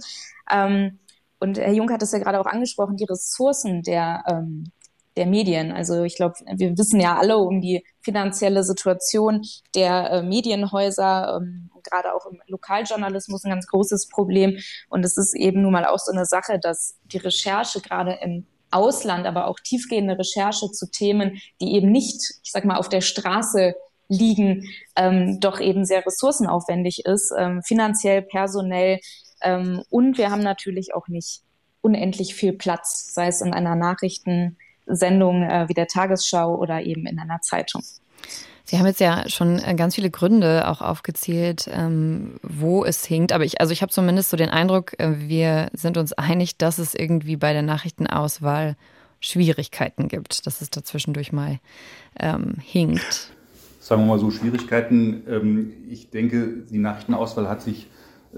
Ähm, 0.50 1.00
Und 1.40 1.58
Herr 1.58 1.74
Jung 1.74 1.92
hat 1.92 2.02
es 2.02 2.12
ja 2.12 2.20
gerade 2.20 2.40
auch 2.40 2.46
angesprochen, 2.46 2.98
die 2.98 3.06
Ressourcen 3.06 3.84
der, 3.84 4.24
ähm, 4.28 4.72
der 5.16 5.26
Medien. 5.26 5.72
Also 5.72 6.04
ich 6.04 6.16
glaube, 6.16 6.36
wir 6.56 6.78
wissen 6.78 7.00
ja 7.00 7.18
alle 7.18 7.38
um 7.38 7.62
die 7.62 7.84
finanzielle 8.02 8.64
Situation 8.64 9.42
der 9.76 10.12
äh, 10.12 10.24
Medienhäuser, 10.24 11.38
ähm, 11.38 11.69
gerade 11.90 12.14
auch 12.14 12.26
im 12.26 12.42
Lokaljournalismus 12.48 13.44
ein 13.44 13.52
ganz 13.52 13.68
großes 13.68 14.10
Problem. 14.10 14.58
Und 14.90 15.06
es 15.06 15.18
ist 15.18 15.36
eben 15.36 15.62
nun 15.62 15.72
mal 15.72 15.86
auch 15.86 16.00
so 16.00 16.12
eine 16.12 16.26
Sache, 16.26 16.60
dass 16.60 16.98
die 17.06 17.18
Recherche 17.18 17.82
gerade 17.82 18.20
im 18.22 18.46
Ausland, 18.72 19.26
aber 19.26 19.48
auch 19.48 19.60
tiefgehende 19.60 20.18
Recherche 20.18 20.72
zu 20.72 20.90
Themen, 20.90 21.42
die 21.60 21.74
eben 21.74 21.92
nicht, 21.92 22.22
ich 22.44 22.52
sag 22.52 22.66
mal, 22.66 22.78
auf 22.78 22.90
der 22.90 23.02
Straße 23.02 23.76
liegen, 24.08 24.68
ähm, 24.96 25.40
doch 25.40 25.60
eben 25.60 25.86
sehr 25.86 26.06
ressourcenaufwendig 26.06 27.06
ist, 27.06 27.32
ähm, 27.38 27.62
finanziell, 27.64 28.22
personell. 28.22 29.00
Ähm, 29.42 29.84
und 29.90 30.18
wir 30.18 30.32
haben 30.32 30.44
natürlich 30.44 30.94
auch 30.94 31.08
nicht 31.08 31.42
unendlich 31.82 32.36
viel 32.36 32.54
Platz, 32.54 33.14
sei 33.14 33.28
es 33.28 33.42
in 33.42 33.54
einer 33.54 33.76
Nachrichtensendung 33.76 35.44
äh, 35.44 35.70
wie 35.70 35.74
der 35.74 35.88
Tagesschau 35.88 36.56
oder 36.56 36.82
eben 36.82 37.06
in 37.06 37.20
einer 37.20 37.42
Zeitung. 37.42 37.84
Sie 38.70 38.78
haben 38.78 38.86
jetzt 38.86 39.00
ja 39.00 39.28
schon 39.28 39.58
äh, 39.58 39.74
ganz 39.74 39.96
viele 39.96 40.12
Gründe 40.12 40.68
auch 40.68 40.82
aufgezählt, 40.82 41.68
ähm, 41.74 42.36
wo 42.44 42.86
es 42.86 43.04
hinkt. 43.04 43.32
Aber 43.32 43.44
ich, 43.44 43.60
also 43.60 43.74
ich 43.74 43.82
habe 43.82 43.92
zumindest 43.92 44.30
so 44.30 44.38
den 44.38 44.50
Eindruck, 44.50 44.94
äh, 45.00 45.16
wir 45.18 45.72
sind 45.74 45.98
uns 45.98 46.14
einig, 46.14 46.56
dass 46.56 46.78
es 46.78 46.94
irgendwie 46.94 47.36
bei 47.36 47.52
der 47.52 47.64
Nachrichtenauswahl 47.64 48.76
Schwierigkeiten 49.22 50.08
gibt, 50.08 50.46
dass 50.46 50.62
es 50.62 50.70
dazwischendurch 50.70 51.32
mal 51.32 51.58
ähm, 52.20 52.58
hinkt. 52.64 53.32
Sagen 53.80 54.04
wir 54.04 54.06
mal 54.06 54.20
so, 54.20 54.30
Schwierigkeiten. 54.30 55.24
Ähm, 55.28 55.74
ich 55.90 56.12
denke, 56.12 56.50
die 56.70 56.78
Nachrichtenauswahl 56.78 57.50
hat 57.50 57.64
sich 57.64 57.88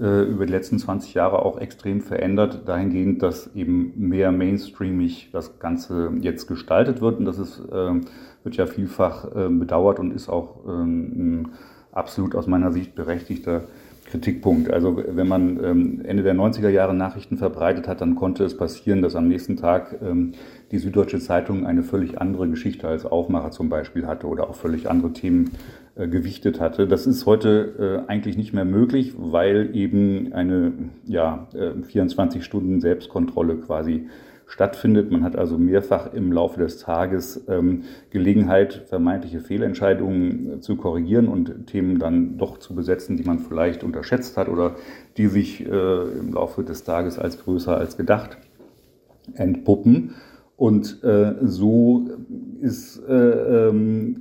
äh, 0.00 0.22
über 0.22 0.46
die 0.46 0.52
letzten 0.52 0.78
20 0.78 1.12
Jahre 1.12 1.44
auch 1.44 1.58
extrem 1.58 2.00
verändert, 2.00 2.66
dahingehend, 2.66 3.22
dass 3.22 3.54
eben 3.54 3.92
mehr 4.08 4.32
mainstreamig 4.32 5.28
das 5.30 5.58
Ganze 5.58 6.10
jetzt 6.22 6.46
gestaltet 6.46 7.02
wird. 7.02 7.18
Und 7.18 7.26
das 7.26 7.36
ist, 7.36 7.60
äh, 7.70 8.00
wird 8.44 8.56
ja 8.56 8.66
vielfach 8.66 9.34
äh, 9.34 9.48
bedauert 9.48 9.98
und 9.98 10.12
ist 10.12 10.28
auch 10.28 10.64
ähm, 10.66 11.12
ein 11.16 11.48
absolut 11.92 12.34
aus 12.34 12.46
meiner 12.46 12.72
Sicht 12.72 12.94
berechtigter 12.94 13.64
Kritikpunkt. 14.06 14.70
Also 14.70 15.02
wenn 15.06 15.28
man 15.28 15.62
ähm, 15.64 16.02
Ende 16.04 16.22
der 16.22 16.34
90er 16.34 16.68
Jahre 16.68 16.94
Nachrichten 16.94 17.38
verbreitet 17.38 17.88
hat, 17.88 18.00
dann 18.00 18.14
konnte 18.14 18.44
es 18.44 18.56
passieren, 18.56 19.00
dass 19.00 19.16
am 19.16 19.28
nächsten 19.28 19.56
Tag 19.56 19.96
ähm, 20.02 20.32
die 20.70 20.78
Süddeutsche 20.78 21.20
Zeitung 21.20 21.66
eine 21.66 21.82
völlig 21.82 22.20
andere 22.20 22.48
Geschichte 22.48 22.88
als 22.88 23.06
Aufmacher 23.06 23.50
zum 23.52 23.68
Beispiel 23.68 24.06
hatte 24.06 24.26
oder 24.26 24.50
auch 24.50 24.54
völlig 24.54 24.90
andere 24.90 25.12
Themen 25.12 25.52
äh, 25.94 26.08
gewichtet 26.08 26.60
hatte. 26.60 26.86
Das 26.86 27.06
ist 27.06 27.26
heute 27.26 28.02
äh, 28.06 28.10
eigentlich 28.10 28.36
nicht 28.36 28.52
mehr 28.52 28.64
möglich, 28.64 29.14
weil 29.16 29.70
eben 29.74 30.32
eine 30.32 30.72
ja, 31.06 31.46
24 31.82 32.40
äh, 32.40 32.44
Stunden 32.44 32.80
Selbstkontrolle 32.80 33.56
quasi 33.56 34.08
stattfindet. 34.46 35.10
Man 35.10 35.24
hat 35.24 35.36
also 35.36 35.58
mehrfach 35.58 36.12
im 36.12 36.32
Laufe 36.32 36.60
des 36.60 36.78
Tages 36.78 37.44
ähm, 37.48 37.84
Gelegenheit, 38.10 38.84
vermeintliche 38.86 39.40
Fehlentscheidungen 39.40 40.54
äh, 40.54 40.60
zu 40.60 40.76
korrigieren 40.76 41.28
und 41.28 41.66
Themen 41.66 41.98
dann 41.98 42.38
doch 42.38 42.58
zu 42.58 42.74
besetzen, 42.74 43.16
die 43.16 43.24
man 43.24 43.38
vielleicht 43.38 43.82
unterschätzt 43.82 44.36
hat 44.36 44.48
oder 44.48 44.76
die 45.16 45.28
sich 45.28 45.64
äh, 45.64 45.68
im 45.68 46.32
Laufe 46.34 46.62
des 46.64 46.84
Tages 46.84 47.18
als 47.18 47.42
größer 47.42 47.76
als 47.76 47.96
gedacht 47.96 48.36
entpuppen. 49.34 50.14
Und 50.56 51.02
äh, 51.02 51.34
so 51.42 52.08
ist 52.60 53.02
äh, 53.08 53.68
ähm, 53.68 54.16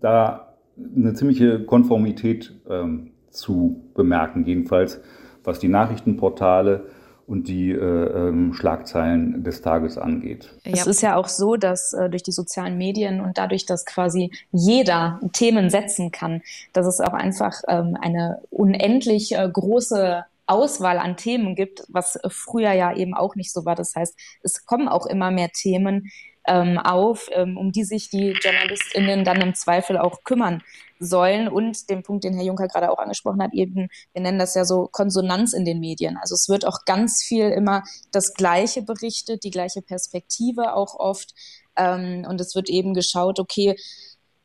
da 0.00 0.54
eine 0.96 1.14
ziemliche 1.14 1.64
Konformität 1.64 2.54
ähm, 2.68 3.10
zu 3.30 3.82
bemerken, 3.94 4.44
jedenfalls 4.44 5.00
was 5.44 5.58
die 5.58 5.68
Nachrichtenportale 5.68 6.84
und 7.28 7.46
die 7.46 7.70
äh, 7.72 7.76
ähm, 7.76 8.54
Schlagzeilen 8.54 9.44
des 9.44 9.60
Tages 9.60 9.98
angeht. 9.98 10.48
Es 10.64 10.86
ist 10.86 11.02
ja 11.02 11.16
auch 11.16 11.28
so, 11.28 11.56
dass 11.56 11.92
äh, 11.92 12.08
durch 12.08 12.22
die 12.22 12.32
sozialen 12.32 12.78
Medien 12.78 13.20
und 13.20 13.36
dadurch, 13.36 13.66
dass 13.66 13.84
quasi 13.84 14.32
jeder 14.50 15.20
Themen 15.34 15.68
setzen 15.68 16.10
kann, 16.10 16.40
dass 16.72 16.86
es 16.86 17.00
auch 17.00 17.12
einfach 17.12 17.52
ähm, 17.68 17.98
eine 18.00 18.40
unendlich 18.48 19.32
äh, 19.32 19.46
große 19.52 20.24
Auswahl 20.46 20.98
an 20.98 21.18
Themen 21.18 21.54
gibt, 21.54 21.84
was 21.88 22.18
früher 22.30 22.72
ja 22.72 22.96
eben 22.96 23.12
auch 23.12 23.36
nicht 23.36 23.52
so 23.52 23.66
war. 23.66 23.74
Das 23.74 23.94
heißt, 23.94 24.18
es 24.42 24.64
kommen 24.64 24.88
auch 24.88 25.04
immer 25.04 25.30
mehr 25.30 25.50
Themen, 25.50 26.10
ähm, 26.46 26.78
auf, 26.78 27.28
ähm, 27.32 27.58
um 27.58 27.72
die 27.72 27.84
sich 27.84 28.08
die 28.08 28.30
JournalistInnen 28.42 29.24
dann 29.24 29.42
im 29.42 29.54
Zweifel 29.54 29.98
auch 29.98 30.24
kümmern 30.24 30.62
sollen. 30.98 31.48
Und 31.48 31.88
den 31.90 32.02
Punkt, 32.02 32.24
den 32.24 32.34
Herr 32.34 32.44
Juncker 32.44 32.68
gerade 32.68 32.90
auch 32.90 32.98
angesprochen 32.98 33.42
hat, 33.42 33.52
eben, 33.52 33.88
wir 34.12 34.22
nennen 34.22 34.38
das 34.38 34.54
ja 34.54 34.64
so 34.64 34.88
Konsonanz 34.90 35.52
in 35.52 35.64
den 35.64 35.80
Medien. 35.80 36.16
Also 36.20 36.34
es 36.34 36.48
wird 36.48 36.66
auch 36.66 36.84
ganz 36.84 37.22
viel 37.22 37.48
immer 37.48 37.82
das 38.10 38.34
Gleiche 38.34 38.82
berichtet, 38.82 39.44
die 39.44 39.50
gleiche 39.50 39.82
Perspektive 39.82 40.74
auch 40.74 40.94
oft. 40.98 41.34
Ähm, 41.76 42.26
und 42.28 42.40
es 42.40 42.54
wird 42.54 42.68
eben 42.68 42.94
geschaut, 42.94 43.38
okay, 43.38 43.76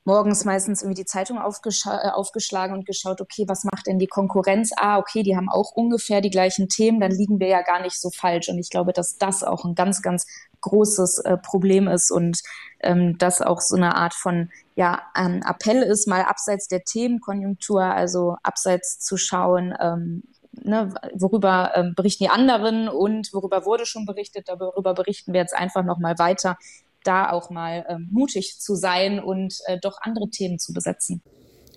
morgens 0.06 0.46
meistens 0.46 0.82
irgendwie 0.82 1.02
die 1.02 1.06
Zeitung 1.06 1.38
äh, 1.38 2.10
aufgeschlagen 2.10 2.76
und 2.76 2.86
geschaut, 2.86 3.22
okay, 3.22 3.46
was 3.48 3.64
macht 3.64 3.88
denn 3.88 4.00
die 4.00 4.08
Konkurrenz? 4.08 4.72
Ah, 4.76 4.98
okay, 4.98 5.24
die 5.24 5.36
haben 5.36 5.50
auch 5.50 5.72
ungefähr 5.74 6.22
die 6.22 6.30
gleichen 6.30 6.68
Themen, 6.68 7.00
dann 7.00 7.12
liegen 7.12 7.40
wir 7.40 7.48
ja 7.48 7.62
gar 7.62 7.82
nicht 7.82 8.00
so 8.00 8.10
falsch. 8.10 8.50
Und 8.50 8.60
ich 8.60 8.70
glaube, 8.70 8.94
dass 8.94 9.18
das 9.18 9.44
auch 9.44 9.64
ein 9.66 9.76
ganz, 9.76 10.02
ganz 10.02 10.26
großes 10.64 11.20
äh, 11.20 11.38
Problem 11.38 11.88
ist 11.88 12.12
und 12.12 12.40
ähm, 12.80 13.18
das 13.18 13.42
auch 13.42 13.62
so 13.62 13.76
eine 13.76 13.96
Art 13.96 14.14
von 14.14 14.50
ja, 14.76 15.02
ähm, 15.16 15.42
Appell 15.48 15.84
ist, 15.84 16.08
mal 16.08 16.24
abseits 16.24 16.68
der 16.68 16.84
Themenkonjunktur, 16.84 17.84
also 17.84 18.36
abseits 18.42 19.00
zu 19.00 19.18
schauen, 19.18 19.74
ähm, 19.80 20.24
ne, 20.52 20.94
worüber 21.14 21.72
ähm, 21.76 21.94
berichten 21.96 22.26
die 22.26 22.30
anderen 22.30 22.88
und 22.88 23.32
worüber 23.34 23.66
wurde 23.66 23.86
schon 23.86 24.06
berichtet, 24.06 24.48
darüber 24.48 24.94
berichten 24.94 25.34
wir 25.34 25.42
jetzt 25.42 25.56
einfach 25.56 25.84
nochmal 25.84 26.18
weiter, 26.18 26.58
da 27.04 27.32
auch 27.32 27.50
mal 27.50 27.86
ähm, 27.90 28.08
mutig 28.12 28.60
zu 28.60 28.76
sein 28.76 29.20
und 29.20 29.56
äh, 29.66 29.78
doch 29.80 29.98
andere 30.02 30.30
Themen 30.30 30.58
zu 30.58 30.74
besetzen. 30.74 31.22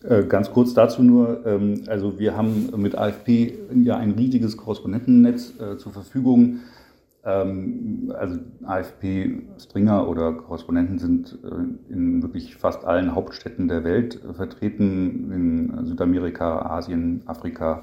Äh, 0.08 0.24
ganz 0.24 0.50
kurz 0.50 0.74
dazu 0.74 1.02
nur, 1.02 1.44
ähm, 1.46 1.84
also 1.88 2.18
wir 2.18 2.36
haben 2.36 2.70
mit 2.76 2.94
AFP 2.96 3.54
ja 3.74 3.96
ein 3.96 4.12
riesiges 4.12 4.56
Korrespondentennetz 4.56 5.54
äh, 5.58 5.78
zur 5.78 5.92
Verfügung. 5.92 6.60
Ähm, 7.26 8.14
also 8.16 8.38
AFP 8.64 9.42
Springer 9.60 10.08
oder 10.08 10.32
Korrespondenten 10.32 10.98
sind 10.98 11.38
äh, 11.44 11.92
in 11.92 12.22
wirklich 12.22 12.56
fast 12.56 12.84
allen 12.84 13.14
Hauptstädten 13.14 13.66
der 13.66 13.82
Welt 13.82 14.20
vertreten, 14.34 15.32
in 15.32 15.86
Südamerika, 15.86 16.62
Asien, 16.62 17.22
Afrika 17.26 17.82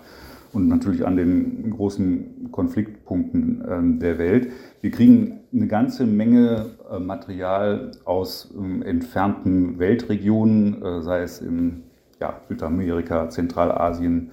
und 0.54 0.68
natürlich 0.68 1.06
an 1.06 1.18
den 1.18 1.72
großen 1.72 2.52
Konfliktpunkten 2.52 3.66
ähm, 3.68 4.00
der 4.00 4.18
Welt. 4.18 4.52
Wir 4.82 4.92
kriegen 4.92 5.42
eine 5.52 5.68
ganze 5.68 6.06
Menge 6.06 6.68
äh, 6.90 7.00
Material 7.00 7.92
aus 8.06 8.54
ähm, 8.58 8.82
entfernten 8.82 9.78
Weltregionen, 9.78 10.82
äh, 10.82 11.02
sei 11.02 11.24
es 11.24 11.42
in 11.42 11.84
ja, 12.22 12.40
Südamerika, 12.48 13.30
Zentralasien, 13.30 14.32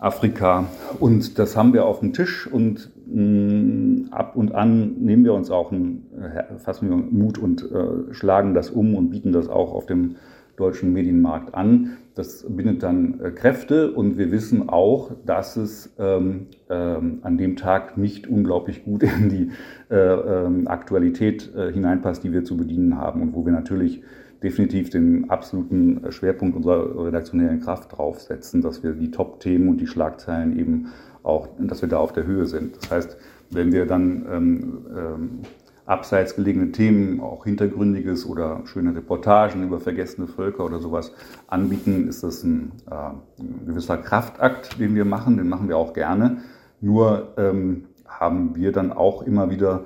Afrika. 0.00 0.66
Und 0.98 1.38
das 1.38 1.56
haben 1.56 1.72
wir 1.72 1.84
auf 1.84 2.00
dem 2.00 2.12
Tisch 2.12 2.46
und 2.46 2.90
mh, 3.06 3.22
mm, 3.22 4.08
ab 4.10 4.34
und 4.34 4.54
an 4.54 4.94
nehmen 4.98 5.24
wir 5.24 5.34
uns 5.34 5.50
auch, 5.50 5.70
einen, 5.70 6.06
äh, 6.18 6.58
fassen 6.58 6.88
wir 6.88 6.96
Mut 6.96 7.38
und 7.38 7.70
äh, 7.70 8.12
schlagen 8.12 8.54
das 8.54 8.70
um 8.70 8.94
und 8.94 9.10
bieten 9.10 9.32
das 9.32 9.48
auch 9.48 9.72
auf 9.72 9.86
dem 9.86 10.16
deutschen 10.56 10.92
Medienmarkt 10.92 11.54
an. 11.54 11.96
Das 12.14 12.44
bindet 12.48 12.82
dann 12.82 13.20
äh, 13.20 13.30
Kräfte 13.30 13.92
und 13.92 14.18
wir 14.18 14.30
wissen 14.30 14.68
auch, 14.68 15.10
dass 15.24 15.56
es 15.56 15.94
ähm, 15.98 16.46
ähm, 16.68 17.20
an 17.22 17.38
dem 17.38 17.56
Tag 17.56 17.96
nicht 17.96 18.26
unglaublich 18.26 18.84
gut 18.84 19.02
in 19.02 19.28
die 19.28 19.50
äh, 19.90 19.96
ähm, 19.96 20.66
Aktualität 20.66 21.54
äh, 21.54 21.72
hineinpasst, 21.72 22.24
die 22.24 22.32
wir 22.32 22.44
zu 22.44 22.56
bedienen 22.56 22.96
haben 22.96 23.22
und 23.22 23.34
wo 23.34 23.44
wir 23.44 23.52
natürlich 23.52 24.02
definitiv 24.42 24.90
den 24.90 25.30
absoluten 25.30 26.10
Schwerpunkt 26.10 26.56
unserer 26.56 27.04
redaktionellen 27.06 27.60
Kraft 27.60 27.96
draufsetzen, 27.96 28.62
dass 28.62 28.82
wir 28.82 28.92
die 28.92 29.10
Top-Themen 29.10 29.68
und 29.68 29.80
die 29.80 29.86
Schlagzeilen 29.86 30.58
eben 30.58 30.88
auch, 31.22 31.48
dass 31.58 31.82
wir 31.82 31.88
da 31.88 31.98
auf 31.98 32.12
der 32.12 32.26
Höhe 32.26 32.46
sind. 32.46 32.76
Das 32.76 32.90
heißt, 32.90 33.16
wenn 33.50 33.72
wir 33.72 33.86
dann 33.86 34.26
ähm, 34.30 34.86
ähm, 34.96 35.30
abseits 35.84 36.36
gelegene 36.36 36.70
Themen, 36.70 37.20
auch 37.20 37.44
hintergründiges 37.44 38.24
oder 38.24 38.62
schöne 38.64 38.94
Reportagen 38.94 39.64
über 39.64 39.80
vergessene 39.80 40.28
Völker 40.28 40.64
oder 40.64 40.78
sowas 40.78 41.12
anbieten, 41.48 42.08
ist 42.08 42.22
das 42.22 42.44
ein, 42.44 42.72
äh, 42.90 42.94
ein 43.42 43.66
gewisser 43.66 43.98
Kraftakt, 43.98 44.78
den 44.78 44.94
wir 44.94 45.04
machen, 45.04 45.36
den 45.36 45.48
machen 45.48 45.68
wir 45.68 45.76
auch 45.76 45.92
gerne. 45.92 46.38
Nur 46.80 47.34
ähm, 47.36 47.86
haben 48.06 48.54
wir 48.54 48.72
dann 48.72 48.92
auch 48.92 49.22
immer 49.22 49.50
wieder 49.50 49.84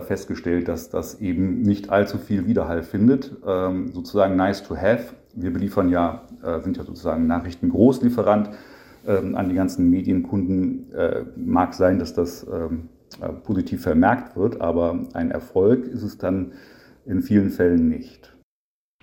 festgestellt, 0.00 0.68
dass 0.68 0.90
das 0.90 1.20
eben 1.20 1.62
nicht 1.62 1.88
allzu 1.88 2.18
viel 2.18 2.46
Widerhall 2.46 2.82
findet. 2.82 3.32
Ähm, 3.46 3.92
sozusagen 3.92 4.36
nice 4.36 4.62
to 4.62 4.76
have. 4.76 5.14
Wir 5.34 5.52
beliefern 5.52 5.88
ja, 5.88 6.22
äh, 6.42 6.60
sind 6.60 6.76
ja 6.76 6.82
sozusagen 6.82 7.26
Nachrichtengroßlieferant 7.26 8.50
ähm, 9.06 9.36
an 9.36 9.48
die 9.48 9.54
ganzen 9.54 9.88
Medienkunden. 9.88 10.92
Äh, 10.92 11.24
mag 11.36 11.74
sein, 11.74 11.98
dass 11.98 12.12
das 12.12 12.46
ähm, 12.52 12.88
positiv 13.44 13.82
vermerkt 13.82 14.36
wird, 14.36 14.60
aber 14.60 15.00
ein 15.14 15.30
Erfolg 15.30 15.86
ist 15.86 16.02
es 16.02 16.18
dann 16.18 16.52
in 17.06 17.22
vielen 17.22 17.50
Fällen 17.50 17.88
nicht. 17.88 18.32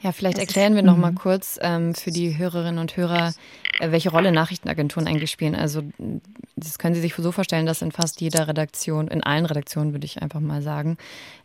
Ja, 0.01 0.12
vielleicht 0.12 0.38
erklären 0.38 0.75
wir 0.75 0.84
noch 0.84 0.98
mal 0.98 1.12
mhm. 1.12 1.18
kurz 1.18 1.58
ähm, 1.62 1.96
für 1.96 2.12
die 2.12 2.38
Hörerinnen 2.38 2.77
und 2.77 2.96
Hörer, 2.96 3.34
äh, 3.80 3.92
welche 3.92 4.12
Rolle 4.12 4.32
Nachrichtenagenturen 4.32 5.08
eigentlich 5.08 5.32
spielen. 5.32 5.56
Also 5.56 5.82
das 6.56 6.77
können 6.77 6.94
Sie 6.94 7.01
sich 7.01 7.16
so 7.16 7.32
vorstellen, 7.32 7.66
dass 7.66 7.82
in 7.82 7.92
fast 7.92 8.22
jeder 8.22 8.48
Redaktion, 8.48 9.08
in 9.08 9.24
allen 9.24 9.46
Redaktionen 9.46 9.94
würde 9.94 10.06
ich 10.06 10.22
einfach 10.22 10.39
mal 10.39 10.62
sagen, 10.62 10.98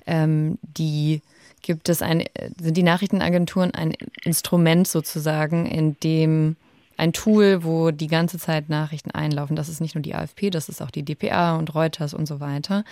ähm, 0.06 0.58
die 0.62 1.22
gibt 1.62 1.88
es 1.88 2.02
ein, 2.02 2.24
sind 2.60 2.76
die 2.76 2.82
Nachrichtenagenturen 2.82 3.72
ein 3.72 3.94
Instrument 4.22 4.86
sozusagen, 4.86 5.64
in 5.64 5.96
dem 6.00 6.56
ein 6.98 7.12
Tool, 7.14 7.64
wo 7.64 7.90
die 7.90 8.06
ganze 8.06 8.38
Zeit 8.38 8.68
Nachrichten 8.68 9.12
einlaufen. 9.12 9.56
Das 9.56 9.68
ist 9.68 9.80
nicht 9.80 9.94
nur 9.94 10.02
die 10.02 10.14
AFP, 10.14 10.50
das 10.50 10.68
ist 10.68 10.82
auch 10.82 10.90
die 10.90 11.04
DPA 11.04 11.56
und 11.56 11.74
Reuters 11.74 12.12
und 12.12 12.26
so 12.26 12.38
weiter. 12.38 12.84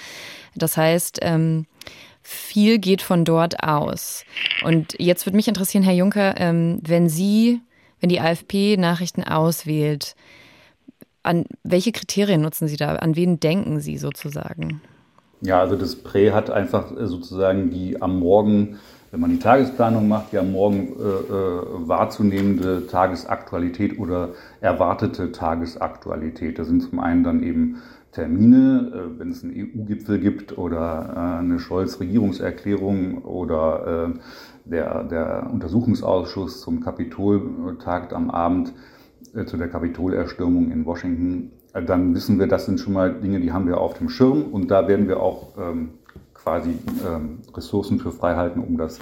Das 0.54 0.76
heißt, 0.76 1.18
ähm, 1.22 1.66
viel 2.22 2.78
geht 2.78 3.02
von 3.02 3.24
dort 3.24 3.62
aus. 3.62 4.24
Und 4.64 4.94
jetzt 4.98 5.26
würde 5.26 5.36
mich 5.36 5.48
interessieren, 5.48 5.82
Herr 5.82 5.94
Juncker, 5.94 6.34
ähm, 6.38 6.80
wenn 6.82 7.08
Sie, 7.08 7.60
wenn 8.00 8.08
die 8.08 8.20
AfP 8.20 8.76
Nachrichten 8.76 9.22
auswählt, 9.24 10.14
an 11.22 11.44
welche 11.62 11.92
Kriterien 11.92 12.40
nutzen 12.40 12.68
Sie 12.68 12.76
da? 12.76 12.96
An 12.96 13.16
wen 13.16 13.40
denken 13.40 13.80
Sie 13.80 13.98
sozusagen? 13.98 14.80
Ja, 15.42 15.60
also 15.60 15.76
das 15.76 15.96
Prä 15.96 16.32
hat 16.32 16.50
einfach 16.50 16.92
äh, 16.96 17.06
sozusagen 17.06 17.70
die 17.70 18.00
am 18.00 18.18
Morgen, 18.18 18.78
wenn 19.10 19.20
man 19.20 19.30
die 19.30 19.38
Tagesplanung 19.38 20.06
macht, 20.06 20.32
die 20.32 20.38
am 20.38 20.52
Morgen 20.52 20.94
äh, 20.98 21.02
äh, 21.02 21.88
wahrzunehmende 21.88 22.86
Tagesaktualität 22.86 23.98
oder 23.98 24.30
erwartete 24.60 25.32
Tagesaktualität. 25.32 26.58
Da 26.58 26.64
sind 26.64 26.82
zum 26.82 27.00
einen 27.00 27.24
dann 27.24 27.42
eben 27.42 27.82
Termine, 28.12 28.90
äh, 28.92 29.18
wenn 29.18 29.30
es 29.30 29.44
einen 29.44 29.54
EU-Gipfel 29.54 30.18
gibt 30.18 30.58
oder 30.58 31.12
äh, 31.14 31.38
eine 31.38 31.58
Scholz-Regierungserklärung 31.58 33.22
oder 33.22 34.12
äh, 34.14 34.18
der, 34.64 35.04
der 35.04 35.50
Untersuchungsausschuss 35.52 36.60
zum 36.60 36.80
Kapitol 36.80 37.76
tagt 37.82 38.12
am 38.12 38.30
Abend 38.30 38.72
zu 39.46 39.56
der 39.56 39.68
Kapitolerstürmung 39.68 40.72
in 40.72 40.84
Washington, 40.84 41.52
dann 41.72 42.14
wissen 42.14 42.38
wir, 42.40 42.48
das 42.48 42.66
sind 42.66 42.80
schon 42.80 42.92
mal 42.92 43.14
Dinge, 43.14 43.38
die 43.40 43.52
haben 43.52 43.68
wir 43.68 43.78
auf 43.78 43.94
dem 43.94 44.08
Schirm 44.08 44.42
und 44.42 44.72
da 44.72 44.88
werden 44.88 45.06
wir 45.06 45.20
auch 45.20 45.56
ähm, 45.56 45.90
quasi 46.34 46.70
ähm, 47.06 47.38
Ressourcen 47.54 48.00
für 48.00 48.10
freihalten, 48.10 48.62
um 48.62 48.76
das, 48.76 48.98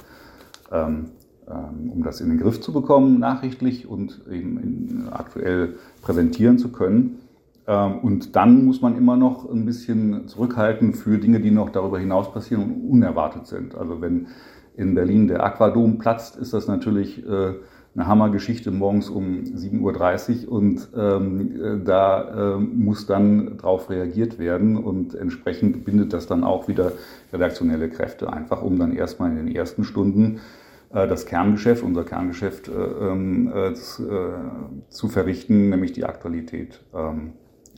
ähm, 0.71 1.11
um 1.47 2.03
das 2.03 2.21
in 2.21 2.29
den 2.29 2.38
Griff 2.38 2.61
zu 2.61 2.75
bekommen, 2.75 3.19
nachrichtlich 3.19 3.87
und 3.88 4.21
eben 4.31 5.09
aktuell 5.11 5.77
präsentieren 6.03 6.59
zu 6.59 6.71
können. 6.71 7.21
Ähm, 7.68 7.98
und 7.98 8.34
dann 8.34 8.64
muss 8.64 8.80
man 8.80 8.96
immer 8.96 9.16
noch 9.16 9.48
ein 9.48 9.66
bisschen 9.66 10.26
zurückhalten 10.26 10.94
für 10.94 11.18
Dinge, 11.18 11.38
die 11.38 11.50
noch 11.50 11.70
darüber 11.70 11.98
hinaus 11.98 12.32
passieren 12.32 12.64
und 12.64 12.90
unerwartet 12.90 13.46
sind. 13.46 13.76
Also 13.76 14.00
wenn 14.00 14.28
in 14.76 14.94
Berlin 14.94 15.28
der 15.28 15.44
Aquadom 15.44 15.98
platzt, 15.98 16.37
ist 16.37 16.54
das 16.54 16.66
natürlich 16.66 17.25
äh, 17.26 17.54
eine 17.94 18.06
Hammergeschichte 18.06 18.70
morgens 18.70 19.10
um 19.10 19.42
7.30 19.42 20.46
Uhr 20.46 20.52
und 20.52 20.88
ähm, 20.96 21.60
äh, 21.60 21.84
da 21.84 22.54
äh, 22.54 22.58
muss 22.58 23.06
dann 23.06 23.58
darauf 23.58 23.90
reagiert 23.90 24.38
werden 24.38 24.76
und 24.76 25.14
entsprechend 25.14 25.84
bindet 25.84 26.12
das 26.12 26.26
dann 26.26 26.44
auch 26.44 26.68
wieder 26.68 26.92
redaktionelle 27.32 27.90
Kräfte, 27.90 28.32
einfach 28.32 28.62
um 28.62 28.78
dann 28.78 28.94
erstmal 28.94 29.30
in 29.30 29.37
den 29.37 29.54
ersten 29.54 29.84
Stunden 29.84 30.40
äh, 30.90 31.08
das 31.08 31.26
Kerngeschäft, 31.26 31.82
unser 31.82 32.04
Kerngeschäft 32.04 32.68
äh, 32.68 32.72
ähm, 32.72 33.52
äh, 33.52 33.75
zu 33.75 35.08
verrichten, 35.08 35.70
nämlich 35.70 35.92
die 35.92 36.04
Aktualität. 36.04 36.80
Ähm, 36.94 37.32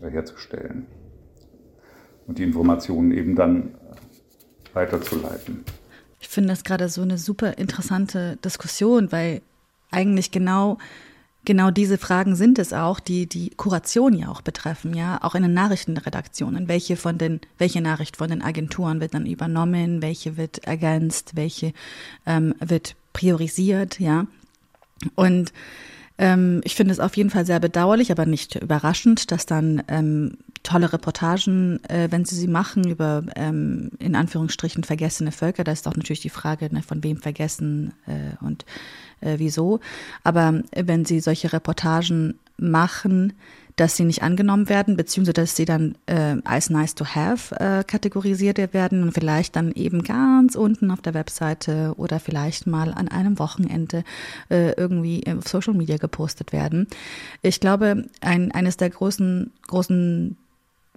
herzustellen 0.08 0.86
und 2.26 2.38
die 2.38 2.44
Informationen 2.44 3.12
eben 3.12 3.34
dann 3.34 3.74
weiterzuleiten. 4.72 5.64
Ich 6.20 6.28
finde 6.28 6.50
das 6.50 6.64
gerade 6.64 6.88
so 6.88 7.02
eine 7.02 7.18
super 7.18 7.58
interessante 7.58 8.36
Diskussion, 8.44 9.10
weil 9.10 9.42
eigentlich 9.90 10.30
genau 10.30 10.78
genau 11.44 11.70
diese 11.70 11.98
Fragen 11.98 12.36
sind 12.36 12.58
es 12.58 12.72
auch, 12.72 13.00
die 13.00 13.26
die 13.26 13.50
Kuration 13.50 14.14
ja 14.14 14.28
auch 14.28 14.42
betreffen, 14.42 14.94
ja, 14.94 15.18
auch 15.22 15.34
in 15.34 15.42
den 15.42 15.54
Nachrichtenredaktionen. 15.54 16.68
Welche 16.68 16.96
von 16.96 17.18
den, 17.18 17.40
welche 17.58 17.80
Nachricht 17.80 18.16
von 18.16 18.30
den 18.30 18.42
Agenturen 18.42 19.00
wird 19.00 19.14
dann 19.14 19.26
übernommen, 19.26 20.02
welche 20.02 20.36
wird 20.36 20.58
ergänzt, 20.64 21.32
welche 21.34 21.72
ähm, 22.26 22.54
wird 22.60 22.96
priorisiert, 23.12 23.98
ja. 24.00 24.26
Und 25.14 25.52
ähm, 26.20 26.60
ich 26.64 26.74
finde 26.76 26.92
es 26.92 27.00
auf 27.00 27.16
jeden 27.16 27.30
Fall 27.30 27.46
sehr 27.46 27.60
bedauerlich, 27.60 28.12
aber 28.12 28.26
nicht 28.26 28.54
überraschend, 28.56 29.32
dass 29.32 29.46
dann 29.46 29.82
ähm, 29.88 30.36
tolle 30.62 30.92
Reportagen, 30.92 31.82
äh, 31.84 32.08
wenn 32.10 32.26
sie 32.26 32.34
sie 32.34 32.46
machen 32.46 32.86
über 32.86 33.24
ähm, 33.36 33.90
in 33.98 34.14
Anführungsstrichen 34.14 34.84
vergessene 34.84 35.32
Völker, 35.32 35.64
da 35.64 35.72
ist 35.72 35.88
auch 35.88 35.96
natürlich 35.96 36.20
die 36.20 36.28
Frage, 36.28 36.68
ne, 36.70 36.82
von 36.82 37.02
wem 37.02 37.16
vergessen 37.16 37.94
äh, 38.06 38.44
und 38.44 38.66
äh, 39.22 39.36
wieso. 39.38 39.80
Aber 40.22 40.60
wenn 40.76 41.06
sie 41.06 41.20
solche 41.20 41.54
Reportagen 41.54 42.38
machen, 42.58 43.32
dass 43.80 43.96
sie 43.96 44.04
nicht 44.04 44.22
angenommen 44.22 44.68
werden, 44.68 44.94
beziehungsweise 44.94 45.32
dass 45.32 45.56
sie 45.56 45.64
dann 45.64 45.94
äh, 46.04 46.36
als 46.44 46.68
nice 46.68 46.94
to 46.94 47.06
have 47.06 47.54
äh, 47.58 47.82
kategorisiert 47.82 48.58
werden 48.74 49.02
und 49.02 49.12
vielleicht 49.12 49.56
dann 49.56 49.72
eben 49.72 50.02
ganz 50.02 50.54
unten 50.54 50.90
auf 50.90 51.00
der 51.00 51.14
Webseite 51.14 51.94
oder 51.96 52.20
vielleicht 52.20 52.66
mal 52.66 52.92
an 52.92 53.08
einem 53.08 53.38
Wochenende 53.38 54.04
äh, 54.50 54.72
irgendwie 54.72 55.24
auf 55.26 55.48
Social 55.48 55.72
Media 55.72 55.96
gepostet 55.96 56.52
werden. 56.52 56.88
Ich 57.40 57.58
glaube, 57.58 58.04
ein, 58.20 58.52
eines 58.52 58.76
der 58.76 58.90
großen, 58.90 59.50
großen 59.66 60.36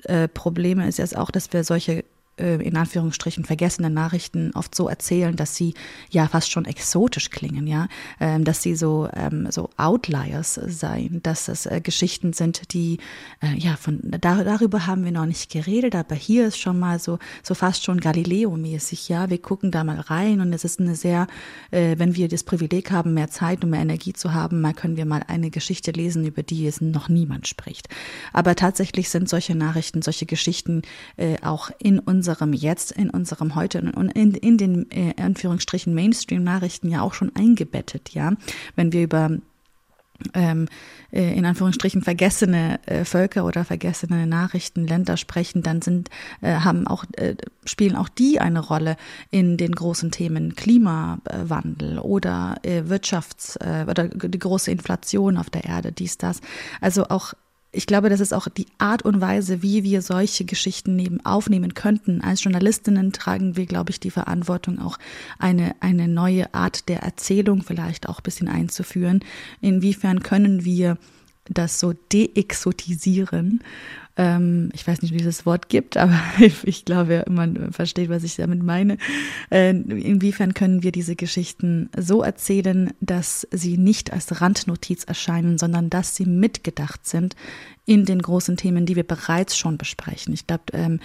äh, 0.04 0.28
Probleme 0.28 0.86
ist 0.86 0.98
jetzt 0.98 1.16
auch, 1.16 1.32
dass 1.32 1.54
wir 1.54 1.64
solche 1.64 2.04
in 2.38 2.76
Anführungsstrichen 2.76 3.46
vergessene 3.46 3.92
Nachrichten 3.92 4.52
oft 4.56 4.74
so 4.74 4.90
erzählen, 4.90 5.36
dass 5.36 5.56
sie 5.56 5.76
ja 6.10 6.28
fast 6.28 6.52
schon 6.52 6.66
exotisch 6.66 7.30
klingen, 7.30 7.68
ja, 7.68 7.88
ähm, 8.20 8.44
dass 8.44 8.64
sie 8.64 8.76
so 8.76 9.08
ähm, 9.14 9.48
so 9.52 9.70
Outliers 9.78 10.56
seien, 10.56 11.22
dass 11.22 11.48
es 11.48 11.68
äh, 11.68 11.80
Geschichten 11.80 12.34
sind, 12.34 12.74
die 12.74 12.98
äh, 13.42 13.56
ja 13.56 13.76
von 13.76 14.00
da, 14.02 14.44
darüber 14.44 14.88
haben 14.88 15.06
wir 15.06 15.12
noch 15.12 15.28
nicht 15.28 15.52
geredet, 15.52 15.94
aber 15.94 16.16
hier 16.16 16.48
ist 16.48 16.58
schon 16.58 16.80
mal 16.80 16.98
so 16.98 17.20
so 17.44 17.54
fast 17.54 17.84
schon 17.84 18.00
Galileo-mäßig, 18.00 19.10
ja, 19.10 19.30
wir 19.30 19.40
gucken 19.40 19.70
da 19.70 19.84
mal 19.84 20.00
rein 20.00 20.42
und 20.42 20.54
es 20.54 20.64
ist 20.64 20.80
eine 20.80 20.96
sehr, 20.96 21.28
äh, 21.70 22.00
wenn 22.00 22.16
wir 22.16 22.30
das 22.30 22.44
Privileg 22.44 22.90
haben, 22.90 23.14
mehr 23.14 23.30
Zeit 23.30 23.64
und 23.64 23.70
mehr 23.70 23.82
Energie 23.82 24.14
zu 24.14 24.34
haben, 24.34 24.60
mal 24.60 24.74
können 24.74 24.98
wir 24.98 25.06
mal 25.06 25.24
eine 25.28 25.52
Geschichte 25.52 25.92
lesen, 25.92 26.26
über 26.26 26.42
die 26.42 26.66
es 26.66 26.82
noch 26.82 27.10
niemand 27.10 27.48
spricht. 27.48 27.90
Aber 28.32 28.56
tatsächlich 28.56 29.10
sind 29.10 29.30
solche 29.30 29.54
Nachrichten, 29.54 30.02
solche 30.02 30.26
Geschichten 30.26 30.82
äh, 31.18 31.36
auch 31.44 31.70
in 31.78 32.00
uns 32.00 32.23
unserem 32.24 32.54
Jetzt, 32.54 32.94
in 32.94 33.10
unserem 33.10 33.54
Heute 33.54 33.82
und 33.82 34.10
in, 34.12 34.34
in 34.34 34.58
den 34.58 34.90
äh, 34.92 35.14
Anführungsstrichen 35.22 35.94
Mainstream-Nachrichten 35.94 36.90
ja 36.90 37.02
auch 37.02 37.14
schon 37.14 37.36
eingebettet, 37.36 38.12
ja. 38.12 38.32
Wenn 38.76 38.94
wir 38.94 39.04
über 39.04 39.30
ähm, 40.34 40.70
äh, 41.12 41.38
in 41.38 41.46
Anführungsstrichen 41.46 42.02
vergessene 42.02 42.80
äh, 42.86 43.04
Völker 43.04 43.44
oder 43.44 43.66
vergessene 43.66 44.26
Nachrichtenländer 44.26 45.18
sprechen, 45.18 45.64
dann 45.64 45.82
sind 45.82 46.10
äh, 46.40 46.54
haben 46.54 46.88
auch 46.88 47.04
äh, 47.18 47.36
spielen 47.66 47.98
auch 47.98 48.08
die 48.08 48.40
eine 48.40 48.62
Rolle 48.62 48.96
in 49.32 49.58
den 49.58 49.74
großen 49.74 50.12
Themen 50.12 50.56
Klimawandel 50.56 52.00
oder 52.00 52.56
äh, 52.64 52.84
Wirtschafts 52.86 53.58
äh, 53.58 53.86
oder 53.90 54.08
die 54.08 54.40
große 54.40 54.72
Inflation 54.72 55.36
auf 55.36 55.50
der 55.50 55.66
Erde, 55.66 55.92
dies 55.92 56.18
das. 56.18 56.40
Also 56.80 57.10
auch 57.10 57.34
ich 57.76 57.88
glaube, 57.88 58.10
das 58.10 58.20
ist 58.20 58.34
auch 58.34 58.48
die 58.48 58.68
Art 58.78 59.02
und 59.02 59.20
Weise, 59.20 59.64
wie 59.64 59.84
wir 59.84 60.04
solche 60.04 60.46
Geschichten 60.46 60.96
neben 60.96 61.26
aufnehmen 61.26 61.74
könnten. 61.74 62.22
Als 62.22 62.44
Journalistinnen 62.44 63.12
tragen 63.12 63.58
wir, 63.58 63.66
glaube 63.66 63.90
ich, 63.90 64.00
die 64.00 64.12
Verantwortung, 64.12 64.80
auch 64.80 65.00
eine, 65.40 65.76
eine 65.80 66.08
neue 66.08 66.54
Art 66.54 66.88
der 66.88 67.02
Erzählung 67.02 67.64
vielleicht 67.64 68.08
auch 68.08 68.20
ein 68.20 68.24
bisschen 68.24 68.48
einzuführen. 68.48 69.22
Inwiefern 69.60 70.22
können 70.22 70.64
wir 70.64 71.00
das 71.50 71.80
so 71.80 71.94
deexotisieren 72.14 73.64
ähm, 74.16 74.70
ich 74.74 74.86
weiß 74.86 75.02
nicht, 75.02 75.14
wie 75.14 75.18
dieses 75.18 75.46
Wort 75.46 75.70
gibt, 75.70 75.98
aber 75.98 76.20
ich 76.64 76.86
glaube, 76.86 77.26
man 77.30 77.72
versteht, 77.72 78.10
was 78.10 78.24
ich 78.24 78.36
damit 78.36 78.62
meine. 78.62 78.98
Äh, 79.50 79.72
inwiefern 79.72 80.54
können 80.54 80.84
wir 80.84 80.92
diese 80.92 81.16
Geschichten 81.16 81.90
so 81.98 82.22
erzählen, 82.22 82.92
dass 83.02 83.48
sie 83.52 83.78
nicht 83.78 84.14
als 84.14 84.42
Randnotiz 84.42 85.04
erscheinen, 85.04 85.58
sondern 85.58 85.90
dass 85.90 86.16
sie 86.16 86.26
mitgedacht 86.26 87.08
sind 87.08 87.36
in 87.86 88.06
den 88.06 88.22
großen 88.22 88.56
Themen, 88.56 88.86
die 88.86 88.96
wir 88.96 89.04
bereits 89.04 89.58
schon 89.58 89.78
besprechen. 89.78 90.34
Ich 90.34 90.48
glaube, 90.48 90.64
ähm, 90.74 91.00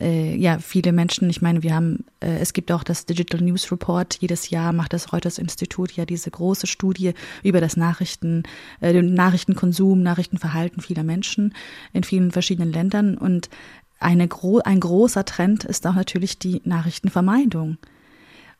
äh, 0.00 0.34
ja, 0.34 0.58
viele 0.58 0.92
Menschen, 0.92 1.30
ich 1.30 1.40
meine, 1.40 1.62
wir 1.62 1.74
haben, 1.74 2.04
äh, 2.20 2.38
es 2.38 2.52
gibt 2.52 2.72
auch 2.72 2.82
das 2.82 3.06
Digital 3.06 3.40
News 3.40 3.70
Report, 3.70 4.16
jedes 4.20 4.50
Jahr 4.50 4.72
macht 4.72 4.92
das 4.92 5.12
Reuters 5.12 5.38
Institut 5.38 5.92
ja 5.92 6.04
diese 6.04 6.30
große 6.30 6.66
Studie 6.66 7.12
über 7.42 7.60
das 7.60 7.76
Nachrichten, 7.76 8.42
äh, 8.80 8.92
den 8.92 9.14
Nachrichtenkonsum, 9.14 10.02
Nachrichtenverhalten 10.02 10.82
vieler 10.82 11.04
Menschen 11.04 11.54
in 11.92 12.02
vielen 12.02 12.32
verschiedenen 12.32 12.43
Ländern 12.72 13.16
und 13.16 13.48
eine 13.98 14.28
gro 14.28 14.58
ein 14.58 14.80
großer 14.80 15.24
Trend 15.24 15.64
ist 15.64 15.86
auch 15.86 15.94
natürlich 15.94 16.38
die 16.38 16.60
Nachrichtenvermeidung. 16.64 17.78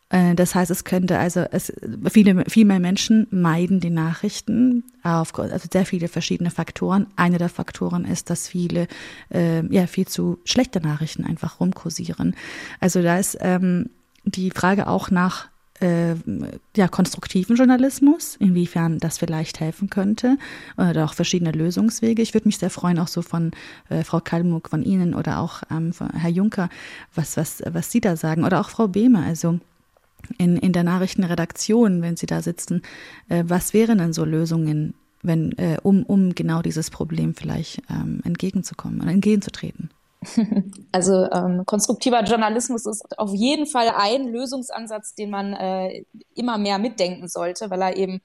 Äh, 0.09 0.35
das 0.35 0.55
heißt, 0.55 0.71
es 0.71 0.85
könnte 0.85 1.19
also 1.19 1.45
es, 1.51 1.73
viele, 2.11 2.45
viel 2.49 2.65
mehr 2.65 2.81
Menschen 2.81 3.27
meiden 3.31 3.81
die 3.81 3.91
Nachrichten 3.91 4.85
auf 5.03 5.39
also 5.39 5.69
sehr 5.71 5.87
viele 5.87 6.09
verschiedene 6.09 6.51
Faktoren. 6.51 7.07
Einer 7.17 7.39
der 7.39 7.49
Faktoren 7.49 8.05
ist, 8.05 8.31
dass 8.31 8.49
viele 8.49 8.87
äh, 9.31 9.67
ja 9.67 9.87
viel 9.87 10.07
zu 10.07 10.39
schlechte 10.45 10.81
Nachrichten 10.81 11.25
einfach 11.25 11.61
rumkursieren. 11.61 12.35
Also 12.81 13.03
da 13.03 13.19
ist 13.19 13.37
ähm, 13.41 13.91
die 14.25 14.51
Frage 14.51 14.87
auch 14.87 15.11
nach 15.11 15.49
äh, 15.81 16.15
ja, 16.77 16.89
konstruktiven 16.89 17.57
Journalismus, 17.57 18.37
inwiefern 18.37 18.99
das 18.99 19.19
vielleicht 19.19 19.61
helfen 19.61 19.91
könnte 19.91 20.39
oder 20.77 21.05
auch 21.05 21.15
verschiedene 21.15 21.53
Lösungswege. 21.53 22.23
Ich 22.23 22.35
würde 22.35 22.49
mich 22.49 22.59
sehr 22.59 22.71
freuen, 22.71 22.99
auch 22.99 23.09
so 23.09 23.23
von 23.23 23.51
äh, 23.89 24.05
Frau 24.05 24.21
Kalmuck, 24.21 24.69
von 24.69 24.83
Ihnen 24.83 25.15
oder 25.15 25.41
auch 25.41 25.63
ähm, 25.71 25.93
von 25.93 26.11
Herr 26.11 26.31
Juncker, 26.31 26.69
was, 27.15 27.37
was, 27.37 27.63
was 27.67 27.91
Sie 27.91 28.01
da 28.01 28.17
sagen 28.17 28.45
oder 28.45 28.61
auch 28.61 28.71
Frau 28.71 28.89
Behmer. 28.89 29.25
Also 29.25 29.59
in, 30.39 30.57
in 30.57 30.73
der 30.73 30.85
Nachrichtenredaktion, 30.85 32.03
wenn 32.03 32.17
Sie 32.17 32.27
da 32.27 32.43
sitzen, 32.43 32.83
äh, 33.29 33.45
was 33.47 33.75
wären 33.75 33.99
denn 33.99 34.13
so 34.13 34.25
Lösungen, 34.25 34.95
wenn, 35.23 35.53
äh, 35.59 35.79
um, 35.83 36.05
um 36.05 36.35
genau 36.35 36.63
dieses 36.63 36.91
Problem 36.91 37.35
vielleicht 37.35 37.83
ähm, 37.91 38.21
entgegenzukommen 38.25 39.01
und 39.01 39.09
entgegenzutreten? 39.09 39.91
Also 40.93 41.29
ähm, 41.31 41.65
konstruktiver 41.67 42.23
Journalismus 42.23 42.87
ist 42.87 43.19
auf 43.19 43.35
jeden 43.35 43.67
Fall 43.67 43.91
ein 43.97 44.29
Lösungsansatz, 44.29 45.15
den 45.15 45.31
man 45.31 45.53
äh, 45.55 46.05
immer 46.35 46.59
mehr 46.59 46.79
mitdenken 46.79 47.29
sollte, 47.29 47.71
weil 47.71 47.83
er 47.83 47.97
eben 47.97 48.21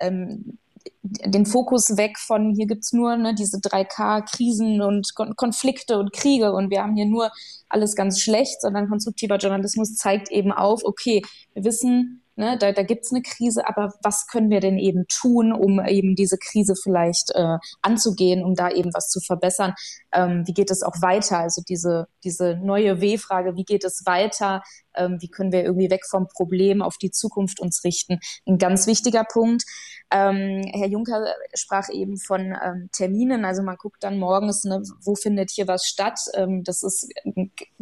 ähm, 0.00 0.58
den 1.02 1.46
Fokus 1.46 1.96
weg 1.96 2.18
von 2.18 2.54
hier 2.54 2.66
gibt's 2.66 2.92
nur 2.92 3.16
ne, 3.16 3.34
diese 3.34 3.58
3K-Krisen 3.58 4.80
und 4.80 5.14
Kon 5.14 5.36
Konflikte 5.36 5.98
und 5.98 6.12
Kriege 6.12 6.52
und 6.52 6.70
wir 6.70 6.82
haben 6.82 6.96
hier 6.96 7.06
nur 7.06 7.30
alles 7.68 7.94
ganz 7.94 8.20
schlecht, 8.20 8.60
sondern 8.60 8.88
konstruktiver 8.88 9.36
Journalismus 9.36 9.94
zeigt 9.94 10.30
eben 10.30 10.52
auf, 10.52 10.84
okay, 10.84 11.22
wir 11.54 11.64
wissen, 11.64 12.22
Ne, 12.38 12.56
da, 12.56 12.70
da 12.70 12.84
gibt 12.84 13.04
es 13.04 13.10
eine 13.10 13.20
Krise, 13.20 13.66
aber 13.66 13.92
was 14.00 14.28
können 14.28 14.48
wir 14.48 14.60
denn 14.60 14.78
eben 14.78 15.06
tun, 15.08 15.52
um 15.52 15.84
eben 15.84 16.14
diese 16.14 16.38
Krise 16.38 16.76
vielleicht 16.80 17.32
äh, 17.34 17.58
anzugehen, 17.82 18.44
um 18.44 18.54
da 18.54 18.70
eben 18.70 18.94
was 18.94 19.08
zu 19.08 19.18
verbessern? 19.18 19.74
Ähm, 20.12 20.44
wie 20.46 20.52
geht 20.52 20.70
es 20.70 20.84
auch 20.84 21.02
weiter? 21.02 21.38
Also 21.40 21.62
diese, 21.68 22.06
diese 22.22 22.54
neue 22.62 23.00
W-Frage, 23.00 23.56
wie 23.56 23.64
geht 23.64 23.82
es 23.82 24.06
weiter? 24.06 24.62
Ähm, 24.94 25.16
wie 25.20 25.28
können 25.28 25.50
wir 25.50 25.64
irgendwie 25.64 25.90
weg 25.90 26.06
vom 26.08 26.28
Problem 26.28 26.80
auf 26.80 26.96
die 26.96 27.10
Zukunft 27.10 27.58
uns 27.58 27.82
richten? 27.82 28.20
Ein 28.46 28.58
ganz 28.58 28.86
wichtiger 28.86 29.24
Punkt. 29.24 29.64
Ähm, 30.12 30.62
Herr 30.72 30.86
Juncker 30.86 31.26
sprach 31.54 31.88
eben 31.88 32.18
von 32.18 32.56
ähm, 32.62 32.88
Terminen, 32.92 33.44
also 33.44 33.64
man 33.64 33.76
guckt 33.76 34.04
dann 34.04 34.16
morgens, 34.16 34.62
ne, 34.62 34.80
wo 35.02 35.16
findet 35.16 35.50
hier 35.50 35.66
was 35.66 35.86
statt. 35.86 36.20
Ähm, 36.34 36.62
das 36.62 36.84
ist 36.84 37.12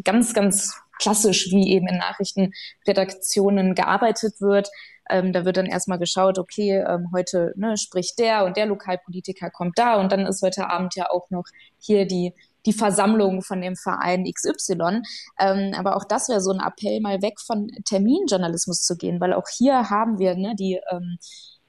ganz, 0.03 0.33
ganz 0.33 0.81
klassisch, 0.99 1.51
wie 1.51 1.73
eben 1.73 1.89
in 1.89 1.99
Nachrichtenredaktionen 1.99 3.75
gearbeitet 3.75 4.41
wird. 4.41 4.69
Ähm, 5.09 5.33
da 5.33 5.45
wird 5.45 5.57
dann 5.57 5.67
erstmal 5.67 5.99
geschaut, 5.99 6.39
okay, 6.39 6.85
ähm, 6.87 7.11
heute 7.15 7.53
ne, 7.57 7.77
spricht 7.77 8.19
der 8.19 8.45
und 8.45 8.57
der 8.57 8.67
Lokalpolitiker 8.67 9.51
kommt 9.51 9.79
da 9.79 10.01
und 10.01 10.11
dann 10.11 10.27
ist 10.27 10.43
heute 10.43 10.69
Abend 10.69 10.97
ja 10.97 11.11
auch 11.11 11.31
noch 11.31 11.45
hier 11.79 12.07
die 12.07 12.33
die 12.67 12.73
Versammlung 12.73 13.43
von 13.43 13.61
dem 13.61 13.77
Verein 13.77 14.25
XY. 14.25 15.03
Ähm, 15.39 15.73
aber 15.77 15.97
auch 15.97 16.05
das 16.05 16.29
wäre 16.29 16.41
so 16.41 16.51
ein 16.51 16.61
Appell, 16.61 17.01
mal 17.01 17.23
weg 17.23 17.41
von 17.41 17.69
Terminjournalismus 17.85 18.83
zu 18.83 18.97
gehen, 18.97 19.21
weil 19.21 19.33
auch 19.33 19.47
hier 19.57 19.89
haben 19.89 20.19
wir 20.19 20.35
ne, 20.35 20.55
die, 20.59 20.81
ähm, 20.91 21.19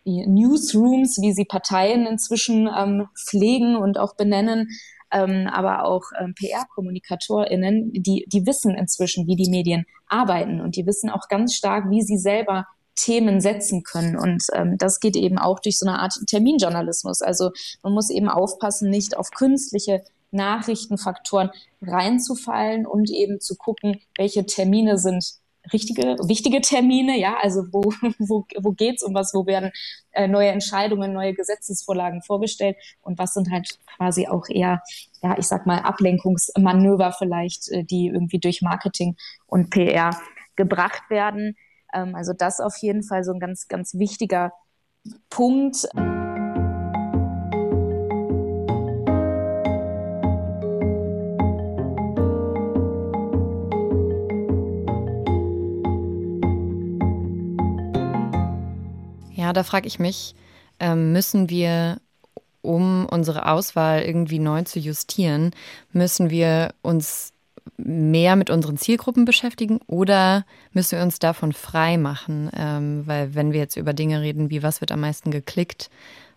die 0.05 0.25
Newsrooms, 0.27 1.19
wie 1.21 1.33
sie 1.33 1.45
Parteien 1.45 2.07
inzwischen 2.07 2.67
ähm, 2.75 3.07
pflegen 3.15 3.75
und 3.75 3.97
auch 3.97 4.15
benennen, 4.15 4.69
ähm, 5.12 5.48
aber 5.52 5.86
auch 5.86 6.04
ähm, 6.20 6.34
PR-KommunikatorInnen, 6.36 7.91
die, 7.93 8.26
die 8.28 8.46
wissen 8.46 8.76
inzwischen, 8.76 9.28
wie 9.28 9.36
die 9.36 9.50
Medien 9.50 9.86
arbeiten 10.08 10.62
und 10.62 10.76
die 10.76 10.86
wissen 10.86 11.10
auch 11.10 11.28
ganz 11.30 11.54
stark, 11.54 11.89
wie 11.89 12.02
sie 12.02 12.17
selber 12.17 12.65
Themen 12.96 13.39
setzen 13.39 13.84
können. 13.84 14.17
Und 14.17 14.43
ähm, 14.54 14.78
das 14.78 15.00
geht 15.00 15.15
eben 15.15 15.38
auch 15.38 15.60
durch 15.60 15.80
so 15.80 15.88
eine 15.88 16.00
Art 16.00 16.13
Terminjournalismus. 16.28 17.22
Also 17.22 17.52
man 17.84 17.93
muss 17.93 18.10
eben 18.10 18.28
aufpassen, 18.28 18.89
nicht 18.89 19.15
auf 19.15 19.32
künstliche 19.32 20.04
Nachrichtenfaktoren 20.32 21.52
reinzufallen 21.82 22.86
und 22.86 23.10
eben 23.10 23.39
zu 23.39 23.56
gucken, 23.56 24.02
welche 24.17 24.46
Termine 24.46 24.98
sind 24.98 25.24
richtige, 25.73 26.17
wichtige 26.27 26.62
Termine, 26.62 27.17
ja, 27.17 27.38
also 27.41 27.65
wo, 27.71 27.82
wo, 28.19 28.45
wo 28.58 28.71
geht's 28.71 29.03
um 29.03 29.13
was, 29.13 29.34
wo 29.34 29.45
werden 29.45 29.71
äh, 30.12 30.27
neue 30.27 30.49
Entscheidungen, 30.49 31.13
neue 31.13 31.34
Gesetzesvorlagen 31.34 32.21
vorgestellt 32.21 32.77
und 33.01 33.17
was 33.17 33.34
sind 33.34 33.51
halt 33.51 33.80
quasi 33.97 34.27
auch 34.27 34.47
eher, 34.49 34.82
ja, 35.21 35.38
ich 35.38 35.47
sag 35.47 35.65
mal, 35.65 35.80
Ablenkungsmanöver 35.80 37.12
vielleicht, 37.12 37.69
äh, 37.69 37.84
die 37.84 38.08
irgendwie 38.08 38.39
durch 38.39 38.62
Marketing 38.62 39.15
und 39.45 39.69
PR 39.69 40.12
gebracht 40.56 41.10
werden. 41.10 41.56
Ähm, 41.93 42.15
also 42.15 42.34
das 42.34 42.60
auf 42.60 42.75
jeden 42.77 43.03
Fall 43.03 43.23
so 43.23 43.32
ein 43.32 43.39
ganz, 43.39 43.67
ganz 43.67 43.95
wichtiger 43.95 44.53
Punkt. 45.30 45.88
Da 59.58 59.63
frage 59.63 59.88
ich 59.88 60.00
mich, 60.00 60.36
ähm, 60.80 61.12
müssen 61.12 61.50
wir, 61.50 61.98
um 62.62 63.06
unsere 63.06 63.50
Auswahl 63.50 64.02
irgendwie 64.02 64.39
neu 64.39 64.63
zu 64.63 64.80
justieren, 64.80 65.52
müssen 65.91 66.30
wir 66.30 66.74
uns 66.82 67.34
mehr 67.78 68.36
mit 68.36 68.50
unseren 68.50 68.78
Zielgruppen 68.78 69.26
beschäftigen 69.26 69.80
oder 69.88 70.46
müssen 70.74 70.98
wir 70.98 71.04
uns 71.04 71.20
davon 71.20 71.54
frei 71.54 71.98
machen? 71.98 72.50
Ähm, 72.56 73.04
weil 73.06 73.36
wenn 73.36 73.52
wir 73.52 73.60
jetzt 73.60 73.78
über 73.78 73.93
Dinge 73.93 74.22
reden, 74.22 74.50
wie 74.50 74.63
was 74.63 74.82
wird 74.82 74.91
am 74.91 75.02
meisten 75.02 75.32
geklickt, 75.32 75.89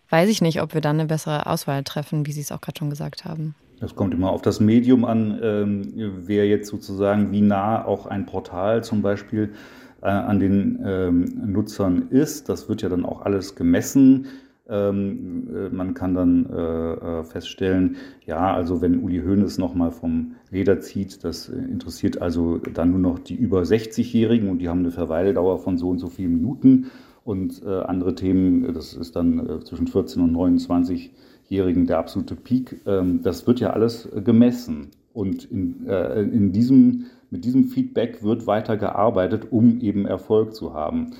weiß 0.09 0.29
ich 0.29 0.41
nicht, 0.41 0.61
ob 0.61 0.73
wir 0.73 0.81
dann 0.81 0.99
eine 0.99 1.07
bessere 1.07 1.45
Auswahl 1.45 1.83
treffen, 1.83 2.25
wie 2.25 2.31
Sie 2.31 2.41
es 2.41 2.51
auch 2.51 2.61
gerade 2.61 2.79
schon 2.79 2.89
gesagt 2.89 3.25
haben. 3.25 3.55
Das 3.79 3.95
kommt 3.95 4.13
immer 4.13 4.29
auf 4.29 4.43
das 4.43 4.59
Medium 4.59 5.05
an, 5.05 5.39
ähm, 5.41 5.93
wer 6.27 6.47
jetzt 6.47 6.69
sozusagen, 6.69 7.31
wie 7.31 7.41
nah 7.41 7.83
auch 7.83 8.05
ein 8.05 8.27
Portal 8.27 8.83
zum 8.83 9.01
Beispiel 9.01 9.53
äh, 10.01 10.07
an 10.07 10.39
den 10.39 10.79
ähm, 10.83 11.25
Nutzern 11.45 12.09
ist. 12.09 12.49
Das 12.49 12.69
wird 12.69 12.81
ja 12.81 12.89
dann 12.89 13.05
auch 13.05 13.21
alles 13.21 13.55
gemessen. 13.55 14.27
Ähm, 14.71 15.49
äh, 15.53 15.69
man 15.69 15.93
kann 15.93 16.13
dann 16.13 16.45
äh, 16.49 16.93
äh, 17.19 17.23
feststellen, 17.23 17.97
ja, 18.25 18.53
also 18.53 18.81
wenn 18.81 19.03
Uli 19.03 19.21
Hoeneß 19.21 19.57
nochmal 19.57 19.91
vom 19.91 20.35
Leder 20.49 20.79
zieht, 20.79 21.23
das 21.25 21.49
interessiert 21.49 22.21
also 22.21 22.57
dann 22.57 22.91
nur 22.91 22.99
noch 22.99 23.19
die 23.19 23.35
über 23.35 23.63
60-Jährigen 23.63 24.49
und 24.49 24.59
die 24.59 24.69
haben 24.69 24.79
eine 24.79 24.91
Verweildauer 24.91 25.59
von 25.59 25.77
so 25.77 25.89
und 25.89 25.99
so 25.99 26.07
vielen 26.07 26.33
Minuten. 26.33 26.91
Und 27.23 27.61
äh, 27.63 27.69
andere 27.69 28.15
Themen, 28.15 28.73
das 28.73 28.93
ist 28.93 29.15
dann 29.15 29.47
äh, 29.47 29.59
zwischen 29.59 29.87
14 29.87 30.23
und 30.23 30.35
29-Jährigen 30.35 31.85
der 31.85 31.99
absolute 31.99 32.35
Peak. 32.35 32.81
Ähm, 32.85 33.21
das 33.23 33.45
wird 33.45 33.59
ja 33.59 33.71
alles 33.71 34.09
gemessen. 34.23 34.87
Und 35.13 35.43
in, 35.45 35.85
äh, 35.87 36.21
in 36.21 36.51
diesem 36.53 37.07
mit 37.31 37.45
diesem 37.45 37.65
Feedback 37.65 38.23
wird 38.23 38.45
weiter 38.45 38.77
gearbeitet, 38.77 39.47
um 39.51 39.79
eben 39.79 40.05
Erfolg 40.05 40.53
zu 40.53 40.73
haben. 40.73 41.13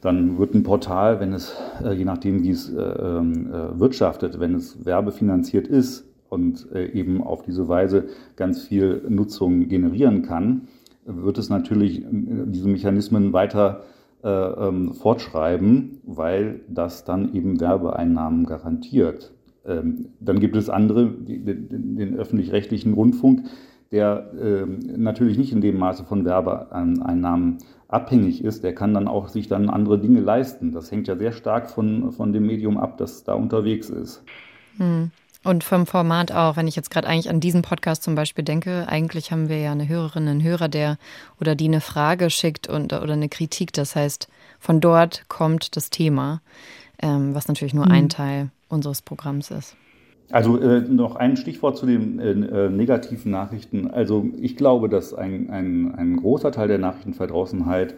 Dann 0.00 0.38
wird 0.38 0.54
ein 0.54 0.62
Portal, 0.62 1.18
wenn 1.20 1.32
es, 1.32 1.54
äh, 1.84 1.92
je 1.92 2.04
nachdem 2.04 2.44
wie 2.44 2.50
es 2.50 2.72
äh, 2.72 2.80
ähm, 2.80 3.52
äh, 3.52 3.78
wirtschaftet, 3.78 4.38
wenn 4.38 4.54
es 4.54 4.84
werbefinanziert 4.86 5.66
ist 5.66 6.06
und 6.30 6.70
eben 6.74 7.22
auf 7.22 7.40
diese 7.40 7.68
Weise 7.68 8.08
ganz 8.36 8.62
viel 8.62 9.02
Nutzung 9.08 9.66
generieren 9.66 10.20
kann, 10.20 10.68
wird 11.06 11.38
es 11.38 11.48
natürlich 11.48 12.04
diese 12.10 12.68
Mechanismen 12.68 13.32
weiter 13.32 13.84
ähm, 14.22 14.92
fortschreiben, 14.92 16.02
weil 16.04 16.60
das 16.68 17.04
dann 17.04 17.34
eben 17.34 17.60
Werbeeinnahmen 17.60 18.44
garantiert. 18.44 19.32
Ähm, 19.64 20.08
dann 20.20 20.38
gibt 20.38 20.54
es 20.56 20.68
andere, 20.68 21.06
den, 21.06 21.96
den 21.96 22.14
öffentlich-rechtlichen 22.14 22.92
Rundfunk, 22.92 23.44
der 23.90 24.30
äh, 24.34 24.66
natürlich 24.96 25.38
nicht 25.38 25.52
in 25.52 25.60
dem 25.60 25.78
Maße 25.78 26.04
von 26.04 26.24
Werbeeinnahmen 26.24 27.58
abhängig 27.88 28.44
ist, 28.44 28.62
der 28.62 28.74
kann 28.74 28.92
dann 28.92 29.08
auch 29.08 29.28
sich 29.28 29.48
dann 29.48 29.70
andere 29.70 29.98
Dinge 29.98 30.20
leisten. 30.20 30.72
Das 30.72 30.90
hängt 30.90 31.08
ja 31.08 31.16
sehr 31.16 31.32
stark 31.32 31.70
von, 31.70 32.12
von 32.12 32.32
dem 32.32 32.46
Medium 32.46 32.76
ab, 32.76 32.98
das 32.98 33.24
da 33.24 33.32
unterwegs 33.32 33.88
ist. 33.88 34.22
Hm. 34.76 35.10
Und 35.44 35.64
vom 35.64 35.86
Format 35.86 36.32
auch, 36.32 36.56
wenn 36.56 36.68
ich 36.68 36.76
jetzt 36.76 36.90
gerade 36.90 37.06
eigentlich 37.06 37.30
an 37.30 37.40
diesen 37.40 37.62
Podcast 37.62 38.02
zum 38.02 38.14
Beispiel 38.14 38.44
denke, 38.44 38.86
eigentlich 38.88 39.30
haben 39.30 39.48
wir 39.48 39.58
ja 39.58 39.72
eine 39.72 39.88
Hörerin, 39.88 40.28
einen 40.28 40.42
Hörer, 40.42 40.68
der 40.68 40.98
oder 41.40 41.54
die 41.54 41.68
eine 41.68 41.80
Frage 41.80 42.28
schickt 42.28 42.68
und, 42.68 42.92
oder 42.92 43.14
eine 43.14 43.28
Kritik. 43.28 43.72
Das 43.72 43.96
heißt, 43.96 44.28
von 44.58 44.80
dort 44.80 45.26
kommt 45.28 45.76
das 45.76 45.90
Thema, 45.90 46.42
ähm, 47.00 47.34
was 47.34 47.48
natürlich 47.48 47.74
nur 47.74 47.86
hm. 47.86 47.92
ein 47.92 48.08
Teil 48.10 48.50
unseres 48.68 49.00
Programms 49.00 49.50
ist. 49.50 49.76
Also 50.30 50.58
äh, 50.58 50.80
noch 50.80 51.16
ein 51.16 51.36
Stichwort 51.36 51.76
zu 51.76 51.86
den 51.86 52.18
äh, 52.18 52.30
äh, 52.66 52.70
negativen 52.70 53.32
Nachrichten. 53.32 53.90
Also 53.90 54.26
ich 54.38 54.56
glaube, 54.56 54.88
dass 54.88 55.14
ein, 55.14 55.48
ein, 55.50 55.94
ein 55.94 56.16
großer 56.16 56.52
Teil 56.52 56.68
der 56.68 56.78
Nachrichtenverdrossenheit 56.78 57.94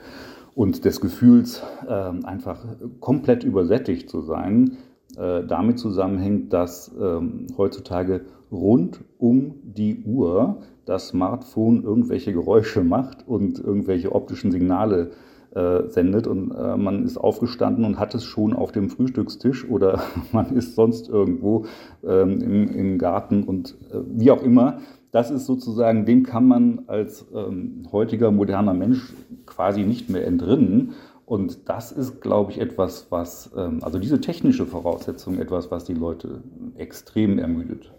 und 0.54 0.84
des 0.84 1.00
Gefühls, 1.00 1.62
äh, 1.88 1.92
einfach 1.92 2.64
komplett 3.00 3.42
übersättigt 3.42 4.08
zu 4.08 4.20
sein, 4.20 4.76
äh, 5.16 5.42
damit 5.44 5.78
zusammenhängt, 5.78 6.52
dass 6.52 6.92
ähm, 7.00 7.46
heutzutage 7.56 8.22
rund 8.52 9.00
um 9.18 9.54
die 9.64 10.02
Uhr 10.04 10.58
das 10.84 11.08
Smartphone 11.08 11.82
irgendwelche 11.82 12.32
Geräusche 12.32 12.84
macht 12.84 13.26
und 13.26 13.58
irgendwelche 13.58 14.12
optischen 14.12 14.52
Signale 14.52 15.10
äh, 15.10 15.29
sendet 15.52 16.26
und 16.26 16.52
äh, 16.52 16.76
man 16.76 17.04
ist 17.04 17.16
aufgestanden 17.16 17.84
und 17.84 17.98
hat 17.98 18.14
es 18.14 18.24
schon 18.24 18.52
auf 18.52 18.70
dem 18.70 18.88
Frühstückstisch 18.88 19.68
oder 19.68 20.00
man 20.32 20.54
ist 20.56 20.76
sonst 20.76 21.08
irgendwo 21.08 21.66
ähm, 22.04 22.40
im, 22.40 22.68
im, 22.68 22.98
Garten 22.98 23.42
und 23.42 23.76
äh, 23.90 23.98
wie 24.06 24.30
auch 24.30 24.42
immer. 24.42 24.78
Das 25.10 25.32
ist 25.32 25.46
sozusagen, 25.46 26.06
dem 26.06 26.22
kann 26.22 26.46
man 26.46 26.82
als 26.86 27.26
ähm, 27.34 27.88
heutiger 27.90 28.30
moderner 28.30 28.74
Mensch 28.74 29.12
quasi 29.44 29.82
nicht 29.82 30.08
mehr 30.08 30.24
entrinnen. 30.24 30.92
Und 31.26 31.68
das 31.68 31.90
ist, 31.90 32.20
glaube 32.20 32.52
ich, 32.52 32.60
etwas, 32.60 33.08
was, 33.10 33.50
ähm, 33.56 33.80
also 33.82 33.98
diese 33.98 34.20
technische 34.20 34.66
Voraussetzung, 34.66 35.38
etwas, 35.40 35.70
was 35.70 35.84
die 35.84 35.94
Leute 35.94 36.42
extrem 36.76 37.38
ermüdet. 37.38 37.92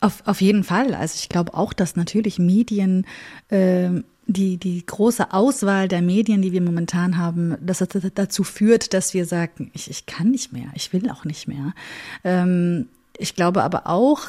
Auf, 0.00 0.22
auf 0.26 0.42
jeden 0.42 0.64
Fall. 0.64 0.94
Also 0.94 1.16
ich 1.18 1.28
glaube 1.28 1.54
auch, 1.54 1.72
dass 1.72 1.96
natürlich 1.96 2.38
Medien, 2.38 3.06
äh, 3.48 3.90
die, 4.26 4.56
die 4.56 4.84
große 4.84 5.32
Auswahl 5.32 5.88
der 5.88 6.02
Medien, 6.02 6.42
die 6.42 6.52
wir 6.52 6.62
momentan 6.62 7.16
haben, 7.16 7.56
dass 7.60 7.78
das 7.78 7.88
dazu 8.14 8.44
führt, 8.44 8.94
dass 8.94 9.14
wir 9.14 9.26
sagen, 9.26 9.70
ich, 9.74 9.90
ich 9.90 10.06
kann 10.06 10.30
nicht 10.30 10.52
mehr, 10.52 10.68
ich 10.74 10.92
will 10.92 11.10
auch 11.10 11.24
nicht 11.24 11.48
mehr. 11.48 11.74
Ähm, 12.22 12.88
ich 13.16 13.34
glaube 13.34 13.62
aber 13.62 13.86
auch, 13.86 14.22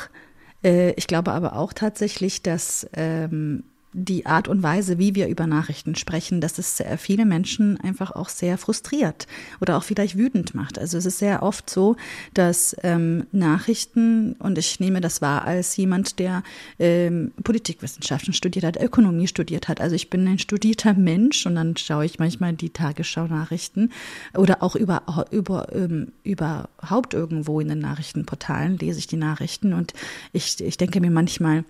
äh, 0.64 0.92
ich 0.92 1.08
glaube 1.08 1.32
aber 1.32 1.56
auch 1.56 1.74
tatsächlich, 1.74 2.42
dass 2.42 2.88
ähm, 2.94 3.64
die 3.98 4.26
Art 4.26 4.50
und 4.50 4.62
Weise, 4.62 5.00
wie 5.00 5.16
wir 5.16 5.30
über 5.30 5.48
Nachrichten 5.48 5.96
sprechen, 5.96 6.42
dass 6.42 6.58
es 6.58 6.84
viele 6.98 7.26
Menschen 7.26 7.80
einfach 7.80 8.12
auch 8.12 8.28
sehr 8.28 8.58
frustriert 8.58 9.26
oder 9.62 9.78
auch 9.78 9.84
vielleicht 9.84 10.18
wütend 10.18 10.54
macht. 10.54 10.78
Also 10.78 10.98
es 10.98 11.06
ist 11.06 11.20
sehr 11.20 11.42
oft 11.44 11.70
so, 11.70 11.96
dass 12.34 12.76
ähm, 12.84 13.26
Nachrichten, 13.32 14.34
und 14.34 14.58
ich 14.58 14.82
nehme 14.82 15.00
das 15.00 15.22
wahr 15.22 15.46
als 15.46 15.78
jemand, 15.78 16.20
der 16.20 16.44
ähm, 16.78 17.32
Politikwissenschaften 17.42 18.34
studiert 18.34 18.66
hat, 18.66 18.82
Ökonomie 18.82 19.28
studiert 19.28 19.70
hat. 19.70 19.80
Also 19.80 19.96
ich 19.96 20.10
bin 20.10 20.28
ein 20.28 20.40
studierter 20.40 20.94
Mensch 20.94 21.46
und 21.46 21.56
dann 21.56 21.78
schaue 21.78 22.06
ich 22.06 22.20
manchmal 22.20 22.52
die 22.52 22.72
Tagesschau-Nachrichten 22.72 23.92
oder 24.34 24.62
auch 24.62 24.76
über, 24.76 25.04
über, 25.32 25.74
ähm, 25.74 26.12
überhaupt 26.24 27.14
irgendwo 27.14 27.62
in 27.62 27.70
den 27.70 27.80
Nachrichtenportalen 27.80 28.78
lese 28.78 29.00
ich 29.00 29.08
die 29.08 29.16
Nachrichten 29.16 29.72
und 29.72 29.94
ich, 30.34 30.60
ich 30.60 30.76
denke 30.76 31.00
mir 31.00 31.12
manchmal, 31.12 31.64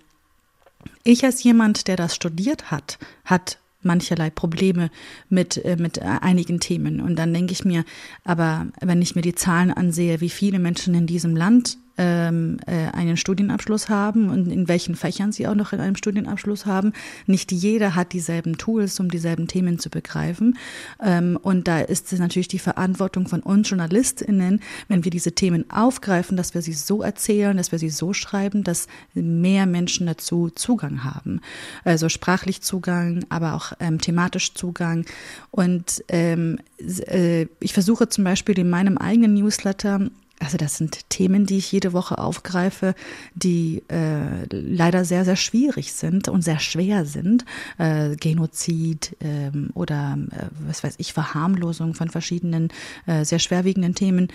ich 1.04 1.24
als 1.26 1.44
jemand, 1.44 1.88
der 1.88 1.96
das 1.96 2.16
studiert 2.16 2.72
hat, 2.72 2.98
hat 3.24 3.60
mancherlei 3.82 4.30
Probleme 4.30 4.90
mit, 5.30 5.64
äh, 5.64 5.78
mit 5.78 6.02
einigen 6.02 6.60
Themen. 6.60 7.00
Und 7.00 7.16
dann 7.18 7.34
denke 7.34 7.54
ich 7.54 7.64
mir, 7.64 7.86
aber 8.24 8.68
wenn 8.82 9.02
ich 9.02 9.16
mir 9.16 9.22
die 9.22 9.36
Zahlen 9.36 9.72
ansehe, 9.72 10.22
wie 10.22 10.30
viele 10.30 10.60
Menschen 10.60 10.96
in 10.96 11.06
diesem 11.08 11.36
Land 11.36 11.78
ähm, 11.98 12.58
äh, 12.66 12.88
einen 12.92 13.18
Studienabschluss 13.18 13.90
haben 13.90 14.30
und 14.30 14.52
in 14.52 14.68
welchen 14.68 14.96
Fächern 14.96 15.32
sie 15.32 15.48
auch 15.48 15.56
noch 15.56 15.74
in 15.74 15.80
einem 15.80 15.96
Studienabschluss 15.96 16.66
haben. 16.66 16.94
Nicht 17.26 17.52
jeder 17.52 17.96
hat 17.96 18.14
dieselben 18.14 18.58
Tools, 18.58 19.00
um 19.00 19.10
dieselben 19.10 19.48
Themen 19.48 19.80
zu 19.80 19.90
begreifen. 19.90 20.58
Ähm, 21.02 21.38
und 21.42 21.68
da 21.68 21.80
ist 21.80 22.12
es 22.12 22.20
natürlich 22.20 22.48
die 22.48 22.60
Verantwortung 22.60 23.28
von 23.28 23.42
uns 23.42 23.70
JournalistInnen, 23.70 24.62
wenn 24.88 25.04
wir 25.04 25.12
diese 25.12 25.34
Themen 25.34 25.70
aufgreifen, 25.70 26.38
dass 26.38 26.54
wir 26.54 26.62
sie 26.62 26.74
so 26.74 27.02
erzählen, 27.02 27.56
dass 27.56 27.72
wir 27.72 27.80
sie 27.80 27.90
so 27.90 28.14
schreiben, 28.14 28.64
dass 28.64 28.88
mehr 29.14 29.66
Menschen 29.66 30.08
dazu 30.08 30.50
Zugang 30.50 31.04
haben. 31.04 31.42
Also 31.84 32.10
sprachlich 32.10 32.62
Zugang, 32.62 33.26
aber 33.30 33.54
auch 33.54 33.74
ähm, 33.80 34.00
thematisch 34.00 34.54
Zugang. 34.54 35.06
Und 35.52 36.04
ähm, 36.10 36.60
äh, 36.78 37.48
ich 37.60 37.74
versuche 37.74 38.10
zum 38.10 38.24
Beispiel 38.24 38.58
in 38.60 38.70
meinem 38.70 38.98
eigenen 38.98 39.36
Newsletter 39.36 40.10
also 40.40 40.58
das 40.58 40.78
sind 40.78 41.10
Themen, 41.10 41.46
die 41.46 41.58
ich 41.58 41.72
jede 41.72 41.94
Woche 41.94 42.18
aufgreife, 42.18 42.94
die 43.36 43.84
äh, 43.88 44.46
leider 44.50 45.06
sehr, 45.06 45.24
sehr 45.24 45.38
schwierig 45.38 45.94
sind 45.94 46.28
und 46.28 46.42
sehr 46.42 46.60
schwer 46.60 47.06
sind. 47.06 47.46
Äh, 47.78 48.16
Genozid 48.18 49.16
ähm, 49.22 49.70
oder 49.74 50.18
äh, 50.32 50.48
was 50.68 50.84
weiß 50.84 50.96
ich, 50.98 51.14
Verharmlosung 51.14 51.94
von 51.94 52.10
verschiedenen 52.10 52.70
äh, 53.06 53.24
sehr 53.24 53.40
schwerwiegenden 53.40 53.96
Themen 53.96 54.28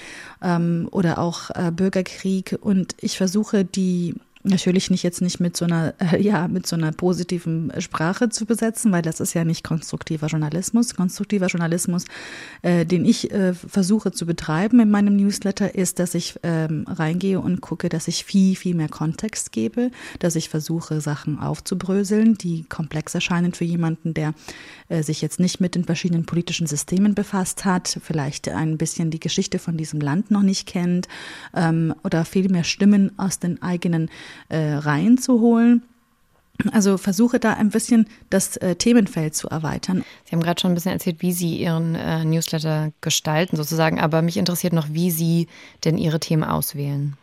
ähm, 0.42 0.88
oder 0.90 1.18
auch 1.18 1.50
äh, 1.50 1.70
Bürgerkrieg. 1.70 2.58
Und 2.60 2.94
ich 3.00 3.18
versuche 3.18 3.64
die 3.64 4.14
Natürlich 4.42 4.90
nicht 4.90 5.02
jetzt 5.02 5.20
nicht 5.20 5.38
mit 5.38 5.54
so 5.54 5.66
einer, 5.66 5.92
äh, 5.98 6.18
ja, 6.18 6.48
mit 6.48 6.66
so 6.66 6.74
einer 6.74 6.92
positiven 6.92 7.70
Sprache 7.78 8.30
zu 8.30 8.46
besetzen, 8.46 8.90
weil 8.90 9.02
das 9.02 9.20
ist 9.20 9.34
ja 9.34 9.44
nicht 9.44 9.62
konstruktiver 9.62 10.28
Journalismus. 10.28 10.94
Konstruktiver 10.94 11.48
Journalismus, 11.48 12.06
äh, 12.62 12.86
den 12.86 13.04
ich 13.04 13.30
äh, 13.32 13.52
versuche 13.52 14.12
zu 14.12 14.24
betreiben 14.24 14.80
in 14.80 14.90
meinem 14.90 15.14
Newsletter, 15.16 15.74
ist, 15.74 15.98
dass 15.98 16.14
ich 16.14 16.36
ähm, 16.42 16.86
reingehe 16.88 17.38
und 17.38 17.60
gucke, 17.60 17.90
dass 17.90 18.08
ich 18.08 18.24
viel, 18.24 18.56
viel 18.56 18.74
mehr 18.74 18.88
Kontext 18.88 19.52
gebe, 19.52 19.90
dass 20.20 20.36
ich 20.36 20.48
versuche, 20.48 21.02
Sachen 21.02 21.38
aufzubröseln, 21.38 22.38
die 22.38 22.64
komplex 22.64 23.14
erscheinen 23.14 23.52
für 23.52 23.64
jemanden, 23.64 24.14
der 24.14 24.32
äh, 24.88 25.02
sich 25.02 25.20
jetzt 25.20 25.38
nicht 25.38 25.60
mit 25.60 25.74
den 25.74 25.84
verschiedenen 25.84 26.24
politischen 26.24 26.66
Systemen 26.66 27.14
befasst 27.14 27.66
hat, 27.66 27.98
vielleicht 28.02 28.48
ein 28.48 28.78
bisschen 28.78 29.10
die 29.10 29.20
Geschichte 29.20 29.58
von 29.58 29.76
diesem 29.76 30.00
Land 30.00 30.30
noch 30.30 30.42
nicht 30.42 30.66
kennt 30.66 31.08
ähm, 31.54 31.94
oder 32.04 32.24
viel 32.24 32.48
mehr 32.48 32.64
Stimmen 32.64 33.18
aus 33.18 33.38
den 33.38 33.60
eigenen 33.60 34.08
äh, 34.48 34.74
reinzuholen. 34.74 35.82
Also 36.72 36.98
versuche 36.98 37.40
da 37.40 37.54
ein 37.54 37.70
bisschen 37.70 38.06
das 38.28 38.56
äh, 38.58 38.76
Themenfeld 38.76 39.34
zu 39.34 39.48
erweitern. 39.48 40.04
Sie 40.24 40.32
haben 40.32 40.42
gerade 40.42 40.60
schon 40.60 40.72
ein 40.72 40.74
bisschen 40.74 40.92
erzählt, 40.92 41.22
wie 41.22 41.32
Sie 41.32 41.56
Ihren 41.56 41.94
äh, 41.94 42.24
Newsletter 42.24 42.92
gestalten 43.00 43.56
sozusagen, 43.56 43.98
aber 43.98 44.20
mich 44.20 44.36
interessiert 44.36 44.72
noch, 44.72 44.88
wie 44.90 45.10
Sie 45.10 45.48
denn 45.84 45.96
Ihre 45.96 46.20
Themen 46.20 46.44
auswählen. 46.44 47.16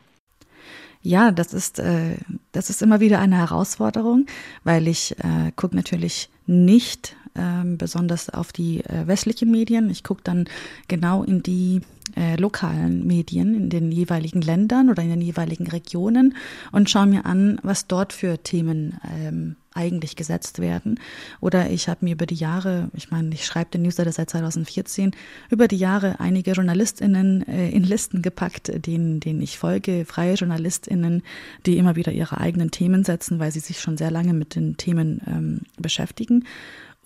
Ja, 1.04 1.32
das 1.32 1.54
ist, 1.54 1.80
äh, 1.80 2.18
das 2.52 2.70
ist 2.70 2.82
immer 2.82 3.00
wieder 3.00 3.20
eine 3.20 3.38
Herausforderung, 3.38 4.26
weil 4.64 4.88
ich 4.88 5.16
äh, 5.20 5.52
gucke 5.56 5.76
natürlich 5.76 6.30
nicht 6.48 7.16
ähm, 7.38 7.78
besonders 7.78 8.30
auf 8.30 8.52
die 8.52 8.84
äh, 8.84 9.08
westlichen 9.08 9.52
Medien. 9.52 9.90
Ich 9.90 10.04
gucke 10.04 10.22
dann 10.24 10.46
genau 10.88 11.24
in 11.24 11.44
die 11.44 11.82
äh, 12.16 12.36
lokalen 12.36 13.06
Medien 13.06 13.56
in 13.56 13.70
den 13.70 13.92
jeweiligen 13.92 14.42
Ländern 14.42 14.90
oder 14.90 15.04
in 15.04 15.10
den 15.10 15.22
jeweiligen 15.22 15.68
Regionen 15.68 16.36
und 16.72 16.90
schaue 16.90 17.08
mir 17.08 17.26
an, 17.26 17.60
was 17.64 17.88
dort 17.88 18.14
für 18.14 18.42
Themen 18.42 19.00
ähm, 19.16 19.56
eigentlich 19.78 20.16
gesetzt 20.16 20.60
werden. 20.60 21.00
Oder 21.40 21.70
ich 21.70 21.88
habe 21.88 22.04
mir 22.04 22.14
über 22.14 22.26
die 22.26 22.36
Jahre, 22.36 22.90
ich 22.94 23.12
meine, 23.12 23.34
ich 23.34 23.46
schreibe 23.46 23.70
den 23.70 23.84
Newsletter 23.84 24.12
seit 24.12 24.32
2014, 24.32 25.12
über 25.52 25.68
die 25.68 25.78
Jahre 25.78 26.20
einige 26.20 26.52
JournalistInnen 26.52 27.48
äh, 27.48 27.70
in 27.70 27.84
Listen 27.84 28.24
gepackt, 28.24 28.72
denen, 28.86 29.20
denen 29.20 29.42
ich 29.42 29.60
folge, 29.60 30.06
freie 30.06 30.34
JournalistInnen, 30.34 31.22
die 31.66 31.78
immer 31.78 31.96
wieder 31.96 32.12
ihre 32.12 32.40
eigenen 32.40 32.72
Themen 32.72 33.04
setzen, 33.04 33.40
weil 33.40 33.52
sie 33.52 33.60
sich 33.60 33.80
schon 33.80 33.98
sehr 33.98 34.12
lange 34.12 34.34
mit 34.34 34.56
den 34.56 34.78
Themen 34.78 35.22
ähm, 35.28 35.62
beschäftigen. 35.78 36.46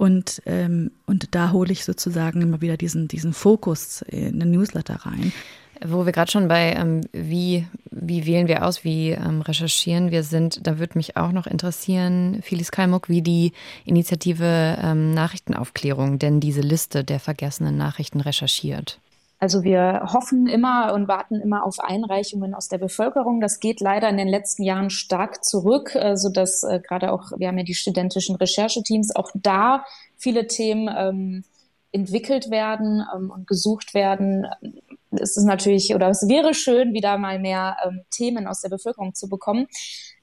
Und, 0.02 0.42
ähm, 0.48 0.90
und 1.06 1.36
da 1.36 1.52
hole 1.52 1.72
ich 1.72 1.86
sozusagen 1.86 2.42
immer 2.42 2.60
wieder 2.60 2.76
diesen, 2.76 3.08
diesen 3.08 3.34
Fokus 3.34 4.02
in 4.02 4.40
den 4.40 4.50
Newsletter 4.50 4.96
rein. 5.06 5.32
Wo 5.86 6.08
wir 6.08 6.12
gerade 6.12 6.32
schon 6.32 6.48
bei, 6.48 6.74
ähm, 6.74 7.02
wie, 7.12 7.68
wie 7.92 8.26
wählen 8.26 8.48
wir 8.48 8.66
aus, 8.66 8.84
wie 8.84 9.12
ähm, 9.12 9.42
recherchieren 9.42 10.10
wir 10.10 10.24
sind, 10.24 10.66
da 10.66 10.80
würde 10.80 10.98
mich 10.98 11.18
auch 11.18 11.32
noch 11.32 11.46
interessieren, 11.46 12.42
Felice 12.42 12.72
Kalmuck, 12.72 13.10
wie 13.10 13.22
die 13.22 13.52
Initiative 13.86 14.80
ähm, 14.82 15.14
Nachrichtenaufklärung 15.14 16.18
denn 16.18 16.40
diese 16.40 16.62
Liste 16.62 17.04
der 17.04 17.20
vergessenen 17.20 17.78
Nachrichten 17.78 18.22
recherchiert. 18.22 19.00
Also 19.42 19.64
wir 19.64 20.04
hoffen 20.14 20.46
immer 20.46 20.94
und 20.94 21.08
warten 21.08 21.42
immer 21.42 21.66
auf 21.66 21.80
Einreichungen 21.80 22.54
aus 22.54 22.68
der 22.68 22.78
Bevölkerung. 22.78 23.42
Das 23.42 23.60
geht 23.60 23.80
leider 23.80 24.08
in 24.08 24.18
den 24.18 24.28
letzten 24.28 24.62
Jahren 24.62 24.92
stark 24.92 25.44
zurück, 25.44 25.96
äh, 25.96 26.16
so 26.16 26.30
dass 26.30 26.62
äh, 26.62 26.80
gerade 26.80 27.12
auch, 27.12 27.32
wir 27.36 27.48
haben 27.48 27.58
ja 27.58 27.64
die 27.64 27.74
studentischen 27.74 28.36
Rechercheteams, 28.36 29.16
auch 29.16 29.32
da 29.34 29.84
viele 30.16 30.46
Themen 30.46 30.88
ähm, 30.96 31.44
entwickelt 31.92 32.52
werden 32.52 33.04
ähm, 33.16 33.32
und 33.32 33.48
gesucht 33.48 33.96
werden. 33.96 34.46
Es 35.10 35.36
ist 35.36 35.46
natürlich, 35.46 35.96
oder 35.96 36.10
es 36.10 36.28
wäre 36.30 36.54
schön, 36.54 36.94
wieder 36.94 37.18
mal 37.18 37.40
mehr 37.40 37.78
ähm, 37.84 38.02
Themen 38.12 38.46
aus 38.46 38.62
der 38.62 38.70
Bevölkerung 38.70 39.16
zu 39.16 39.28
bekommen. 39.28 39.66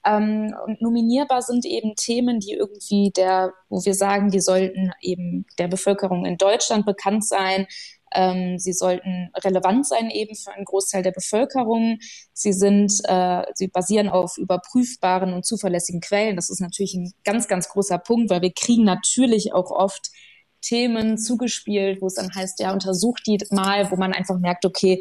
Ähm, 0.07 0.55
und 0.65 0.81
nominierbar 0.81 1.43
sind 1.43 1.67
eben 1.67 1.97
Themen, 1.97 2.39
die 2.39 2.53
irgendwie 2.53 3.11
der, 3.11 3.53
wo 3.69 3.85
wir 3.85 3.95
sagen, 3.95 4.31
die 4.31 4.41
sollten 4.41 4.93
eben 5.01 5.45
der 5.59 5.67
Bevölkerung 5.67 6.25
in 6.25 6.37
Deutschland 6.37 6.87
bekannt 6.87 7.27
sein, 7.27 7.67
ähm, 8.15 8.59
sie 8.59 8.73
sollten 8.73 9.31
relevant 9.45 9.87
sein 9.87 10.11
eben 10.11 10.35
für 10.35 10.53
einen 10.53 10.65
Großteil 10.65 11.03
der 11.03 11.13
Bevölkerung. 11.13 11.99
Sie 12.33 12.53
sind, 12.53 12.93
äh, 13.05 13.43
sie 13.55 13.69
basieren 13.69 14.09
auf 14.09 14.39
überprüfbaren 14.39 15.33
und 15.33 15.45
zuverlässigen 15.45 16.01
Quellen. 16.01 16.37
Das 16.37 16.51
ist 16.51 16.61
natürlich 16.61 16.95
ein 16.95 17.13
ganz, 17.25 17.49
ganz 17.49 17.69
großer 17.69 17.99
Punkt, 17.99 18.31
weil 18.31 18.43
wir 18.43 18.53
kriegen 18.53 18.85
natürlich 18.85 19.53
auch 19.53 19.71
oft 19.71 20.11
Themen 20.61 21.19
zugespielt, 21.19 22.03
wo 22.03 22.07
es 22.07 22.15
dann 22.15 22.35
heißt, 22.35 22.61
ja, 22.61 22.73
untersucht 22.73 23.23
die 23.27 23.39
mal, 23.51 23.91
wo 23.91 23.97
man 23.97 24.13
einfach 24.13 24.39
merkt, 24.39 24.65
okay, 24.65 25.01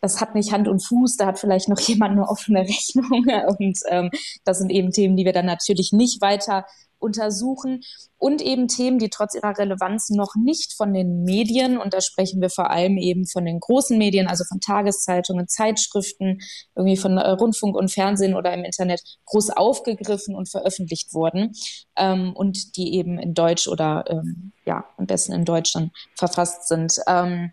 das 0.00 0.20
hat 0.20 0.34
nicht 0.34 0.52
Hand 0.52 0.68
und 0.68 0.80
Fuß, 0.80 1.16
da 1.16 1.26
hat 1.26 1.38
vielleicht 1.38 1.68
noch 1.68 1.80
jemand 1.88 2.12
eine 2.12 2.28
offene 2.28 2.60
Rechnung. 2.60 3.26
Und 3.58 3.78
ähm, 3.88 4.10
das 4.44 4.58
sind 4.58 4.70
eben 4.70 4.92
Themen, 4.92 5.16
die 5.16 5.24
wir 5.24 5.32
dann 5.32 5.46
natürlich 5.46 5.92
nicht 5.92 6.20
weiter 6.20 6.66
untersuchen 6.98 7.82
und 8.18 8.40
eben 8.42 8.68
Themen, 8.68 8.98
die 8.98 9.10
trotz 9.10 9.34
ihrer 9.34 9.56
Relevanz 9.56 10.10
noch 10.10 10.34
nicht 10.34 10.74
von 10.74 10.92
den 10.92 11.22
Medien, 11.24 11.78
und 11.78 11.94
da 11.94 12.00
sprechen 12.00 12.40
wir 12.40 12.50
vor 12.50 12.70
allem 12.70 12.96
eben 12.96 13.26
von 13.26 13.44
den 13.44 13.60
großen 13.60 13.96
Medien, 13.98 14.26
also 14.26 14.44
von 14.44 14.60
Tageszeitungen, 14.60 15.48
Zeitschriften, 15.48 16.40
irgendwie 16.74 16.96
von 16.96 17.18
äh, 17.18 17.30
Rundfunk 17.30 17.76
und 17.76 17.92
Fernsehen 17.92 18.34
oder 18.34 18.52
im 18.52 18.64
Internet 18.64 19.02
groß 19.26 19.50
aufgegriffen 19.50 20.34
und 20.34 20.48
veröffentlicht 20.48 21.12
wurden 21.12 21.52
ähm, 21.96 22.32
und 22.34 22.76
die 22.76 22.94
eben 22.94 23.18
in 23.18 23.34
Deutsch 23.34 23.68
oder 23.68 24.04
ähm, 24.08 24.52
ja, 24.64 24.84
am 24.96 25.06
besten 25.06 25.32
in 25.32 25.44
Deutschland 25.44 25.92
verfasst 26.16 26.68
sind. 26.68 26.98
Ähm, 27.06 27.52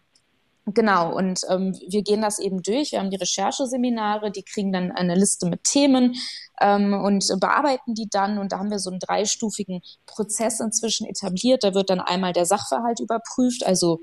Genau, 0.66 1.14
und 1.14 1.42
ähm, 1.50 1.78
wir 1.90 2.04
gehen 2.04 2.22
das 2.22 2.40
eben 2.40 2.64
durch. 2.64 2.94
Wir 2.94 3.00
haben 3.00 3.10
die 3.10 3.18
Rechercheseminare, 3.18 4.32
die 4.32 4.44
kriegen 4.44 4.72
dann 4.72 4.94
eine 4.94 5.16
Liste 5.16 5.46
mit 5.46 5.66
Themen 5.66 6.16
ähm, 6.62 6.94
und 6.94 7.26
bearbeiten 7.40 7.94
die 7.94 8.08
dann. 8.10 8.38
Und 8.38 8.52
da 8.52 8.60
haben 8.60 8.72
wir 8.72 8.80
so 8.80 8.90
einen 8.90 9.00
dreistufigen 9.00 9.82
Prozess 10.06 10.60
inzwischen 10.60 11.08
etabliert. 11.08 11.64
Da 11.64 11.74
wird 11.74 11.90
dann 11.90 12.02
einmal 12.02 12.34
der 12.34 12.46
Sachverhalt 12.46 13.00
überprüft, 13.00 13.66
also 13.66 14.00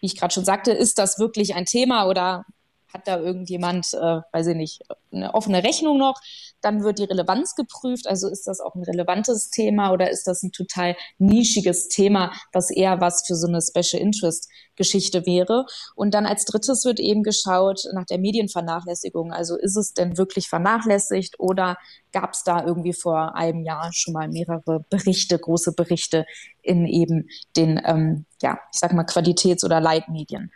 wie 0.00 0.06
ich 0.06 0.16
gerade 0.18 0.34
schon 0.34 0.44
sagte, 0.44 0.72
ist 0.72 0.98
das 0.98 1.18
wirklich 1.18 1.54
ein 1.54 1.64
Thema 1.64 2.06
oder 2.06 2.44
hat 2.92 3.08
da 3.08 3.18
irgendjemand, 3.18 3.92
äh, 3.94 4.20
weiß 4.32 4.48
ich 4.48 4.56
nicht, 4.56 4.82
eine 5.12 5.34
offene 5.34 5.64
Rechnung 5.64 5.98
noch? 5.98 6.20
Dann 6.64 6.82
wird 6.82 6.98
die 6.98 7.04
Relevanz 7.04 7.54
geprüft. 7.54 8.06
Also 8.06 8.28
ist 8.28 8.46
das 8.46 8.60
auch 8.60 8.74
ein 8.74 8.82
relevantes 8.82 9.50
Thema 9.50 9.92
oder 9.92 10.10
ist 10.10 10.26
das 10.26 10.42
ein 10.42 10.50
total 10.50 10.96
nischiges 11.18 11.88
Thema, 11.88 12.32
was 12.52 12.70
eher 12.70 13.00
was 13.00 13.24
für 13.26 13.34
so 13.34 13.46
eine 13.46 13.60
Special 13.60 14.00
Interest 14.00 14.48
Geschichte 14.76 15.26
wäre? 15.26 15.66
Und 15.94 16.14
dann 16.14 16.26
als 16.26 16.44
drittes 16.46 16.84
wird 16.84 17.00
eben 17.00 17.22
geschaut 17.22 17.82
nach 17.92 18.06
der 18.06 18.18
Medienvernachlässigung. 18.18 19.32
Also 19.32 19.56
ist 19.56 19.76
es 19.76 19.92
denn 19.92 20.16
wirklich 20.16 20.48
vernachlässigt 20.48 21.38
oder 21.38 21.76
gab 22.12 22.32
es 22.32 22.44
da 22.44 22.64
irgendwie 22.64 22.94
vor 22.94 23.34
einem 23.36 23.62
Jahr 23.62 23.90
schon 23.92 24.14
mal 24.14 24.28
mehrere 24.28 24.84
Berichte, 24.88 25.38
große 25.38 25.72
Berichte 25.72 26.24
in 26.62 26.86
eben 26.86 27.28
den, 27.56 27.80
ähm, 27.84 28.24
ja, 28.40 28.58
ich 28.72 28.80
sag 28.80 28.92
mal 28.92 29.04
Qualitäts- 29.04 29.64
oder 29.64 29.80
Leitmedien? 29.80 30.50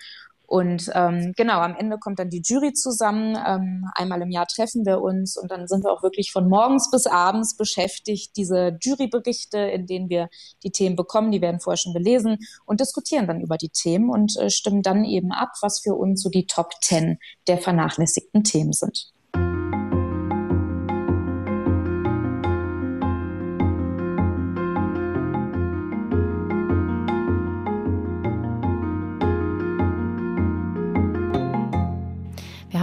Und 0.48 0.90
ähm, 0.94 1.34
genau, 1.36 1.60
am 1.60 1.76
Ende 1.76 1.98
kommt 1.98 2.18
dann 2.18 2.30
die 2.30 2.40
Jury 2.42 2.72
zusammen. 2.72 3.36
Ähm, 3.46 3.84
einmal 3.94 4.22
im 4.22 4.30
Jahr 4.30 4.46
treffen 4.46 4.86
wir 4.86 5.02
uns 5.02 5.36
und 5.36 5.50
dann 5.50 5.68
sind 5.68 5.84
wir 5.84 5.92
auch 5.92 6.02
wirklich 6.02 6.32
von 6.32 6.48
morgens 6.48 6.90
bis 6.90 7.06
abends 7.06 7.54
beschäftigt, 7.54 8.34
diese 8.34 8.78
Juryberichte, 8.80 9.58
in 9.58 9.86
denen 9.86 10.08
wir 10.08 10.30
die 10.62 10.70
Themen 10.70 10.96
bekommen, 10.96 11.32
die 11.32 11.42
werden 11.42 11.60
vorher 11.60 11.76
schon 11.76 11.92
gelesen 11.92 12.38
und 12.64 12.80
diskutieren 12.80 13.26
dann 13.26 13.42
über 13.42 13.58
die 13.58 13.68
Themen 13.68 14.08
und 14.08 14.38
äh, 14.38 14.48
stimmen 14.48 14.80
dann 14.80 15.04
eben 15.04 15.32
ab, 15.32 15.50
was 15.60 15.80
für 15.80 15.94
uns 15.94 16.22
so 16.22 16.30
die 16.30 16.46
Top 16.46 16.70
Ten 16.80 17.18
der 17.46 17.58
vernachlässigten 17.58 18.42
Themen 18.42 18.72
sind. 18.72 19.12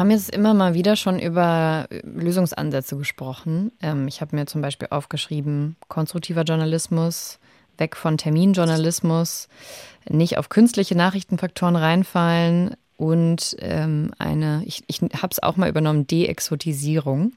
Haben 0.06 0.12
jetzt 0.12 0.30
immer 0.30 0.54
mal 0.54 0.76
wieder 0.76 0.96
schon 0.96 1.18
über 1.18 1.88
Lösungsansätze 2.04 2.96
gesprochen. 2.96 3.72
Ähm, 3.82 4.08
ich 4.08 4.22
habe 4.22 4.36
mir 4.36 4.46
zum 4.46 4.62
Beispiel 4.62 4.88
aufgeschrieben, 4.92 5.78
konstruktiver 5.88 6.44
Journalismus, 6.44 7.40
weg 7.80 7.96
von 7.96 8.20
Terminjournalismus, 8.20 9.50
nicht 10.08 10.38
auf 10.38 10.50
künstliche 10.50 10.96
Nachrichtenfaktoren 10.96 11.76
reinfallen 11.76 12.76
und 12.98 13.56
ähm, 13.58 14.12
eine, 14.20 14.62
ich, 14.68 14.84
ich 14.86 15.02
habe 15.02 15.32
es 15.32 15.42
auch 15.42 15.58
mal 15.58 15.70
übernommen, 15.70 16.06
Deexotisierung. 16.06 17.34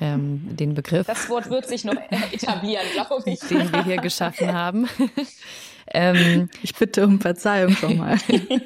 Ähm, 0.00 0.56
den 0.56 0.74
Begriff. 0.74 1.06
Das 1.06 1.28
Wort 1.30 1.48
wird 1.48 1.66
sich 1.66 1.84
noch 1.84 1.94
etablieren, 2.32 2.84
glaube 2.92 3.30
ich. 3.30 3.40
Den 3.40 3.72
wir 3.72 3.84
hier 3.84 3.96
geschaffen 3.98 4.52
haben. 4.52 4.88
Ähm, 5.88 6.50
ich 6.62 6.74
bitte 6.74 7.06
um 7.06 7.20
Verzeihung 7.20 7.70
schon 7.76 7.98
mal. 7.98 8.18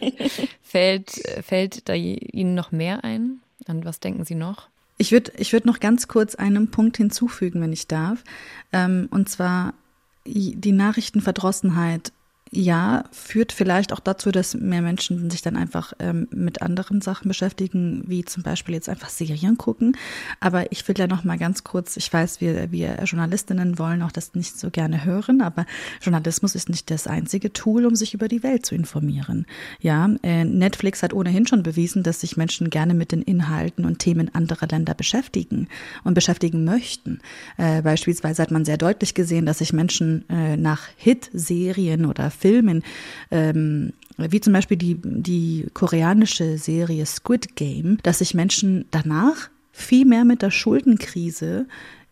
fällt, 0.63 1.11
fällt 1.47 1.87
da 1.89 1.93
Ihnen 1.93 2.55
noch 2.55 2.73
mehr 2.73 3.05
ein? 3.05 3.41
An 3.67 3.85
was 3.85 4.01
denken 4.01 4.25
Sie 4.25 4.35
noch? 4.35 4.69
Ich 4.97 5.13
würde 5.13 5.33
ich 5.37 5.53
würd 5.53 5.67
noch 5.67 5.81
ganz 5.81 6.09
kurz 6.09 6.35
einen 6.35 6.71
Punkt 6.71 6.97
hinzufügen, 6.97 7.61
wenn 7.61 7.75
ich 7.75 7.87
darf. 7.87 8.25
Ähm, 8.73 9.09
und 9.11 9.29
zwar 9.29 9.75
die 10.27 10.73
Nachrichtenverdrossenheit 10.73 12.13
ja, 12.53 13.05
führt 13.13 13.53
vielleicht 13.53 13.93
auch 13.93 14.01
dazu, 14.01 14.33
dass 14.33 14.55
mehr 14.55 14.83
Menschen 14.83 15.31
sich 15.31 15.41
dann 15.41 15.57
einfach 15.57 15.93
ähm, 16.01 16.27
mit 16.33 16.63
anderen 16.63 17.01
Sachen 17.01 17.29
beschäftigen, 17.29 18.03
wie 18.07 18.25
zum 18.25 18.43
Beispiel 18.43 18.75
jetzt 18.75 18.89
einfach 18.89 19.09
Serien 19.09 19.57
gucken. 19.57 19.97
Aber 20.41 20.73
ich 20.73 20.87
will 20.89 20.99
ja 20.99 21.07
noch 21.07 21.23
mal 21.23 21.39
ganz 21.39 21.63
kurz, 21.63 21.97
ich 21.97 22.13
weiß, 22.13 22.41
wir, 22.41 22.73
wir 22.73 23.05
Journalistinnen 23.05 23.79
wollen 23.79 24.03
auch 24.03 24.11
das 24.11 24.35
nicht 24.35 24.59
so 24.59 24.71
gerne 24.71 25.05
hören, 25.05 25.43
aber 25.43 25.65
Journalismus 26.01 26.57
ist 26.57 26.69
nicht 26.69 26.91
das 26.91 27.07
einzige 27.07 27.53
Tool, 27.53 27.87
um 27.87 27.95
sich 27.95 28.15
über 28.15 28.27
die 28.27 28.43
Welt 28.43 28.67
zu 28.67 28.75
informieren. 28.75 29.47
Ja, 29.81 30.11
äh, 30.25 30.45
Netflix 30.45 31.05
hat 31.05 31.13
ohnehin 31.13 31.47
schon 31.47 31.63
bewiesen, 31.63 32.03
dass 32.03 32.21
sich 32.21 32.37
Menschen 32.37 32.69
gerne 32.69 32.95
mit 32.95 33.13
den 33.13 33.23
Inhalten 33.23 33.85
und 33.85 34.01
Themen 34.01 34.35
anderer 34.35 34.67
Länder 34.67 34.95
beschäftigen 34.95 35.69
und 36.03 36.15
beschäftigen 36.15 36.65
möchten. 36.65 37.21
Äh, 37.59 37.83
beispielsweise 37.83 38.43
hat 38.43 38.51
man 38.51 38.65
sehr 38.65 38.77
deutlich 38.77 39.15
gesehen, 39.15 39.47
dass 39.47 39.59
sich 39.59 39.73
Menschen 39.73 40.29
äh, 40.29 40.57
nach 40.57 40.89
Hit-Serien 40.97 42.07
oder 42.07 42.33
Filmen, 42.41 42.83
ähm, 43.31 43.93
wie 44.17 44.41
zum 44.41 44.53
Beispiel 44.53 44.77
die, 44.77 44.97
die 45.03 45.67
koreanische 45.73 46.59
Serie 46.59 47.07
Squid 47.07 47.57
Game, 47.57 47.99
dass 48.03 48.19
sich 48.19 48.35
Menschen 48.35 48.87
danach 48.91 49.51
viel 49.73 50.05
mehr 50.05 50.25
mit 50.25 50.43
der 50.43 50.51
Schuldenkrise 50.51 51.67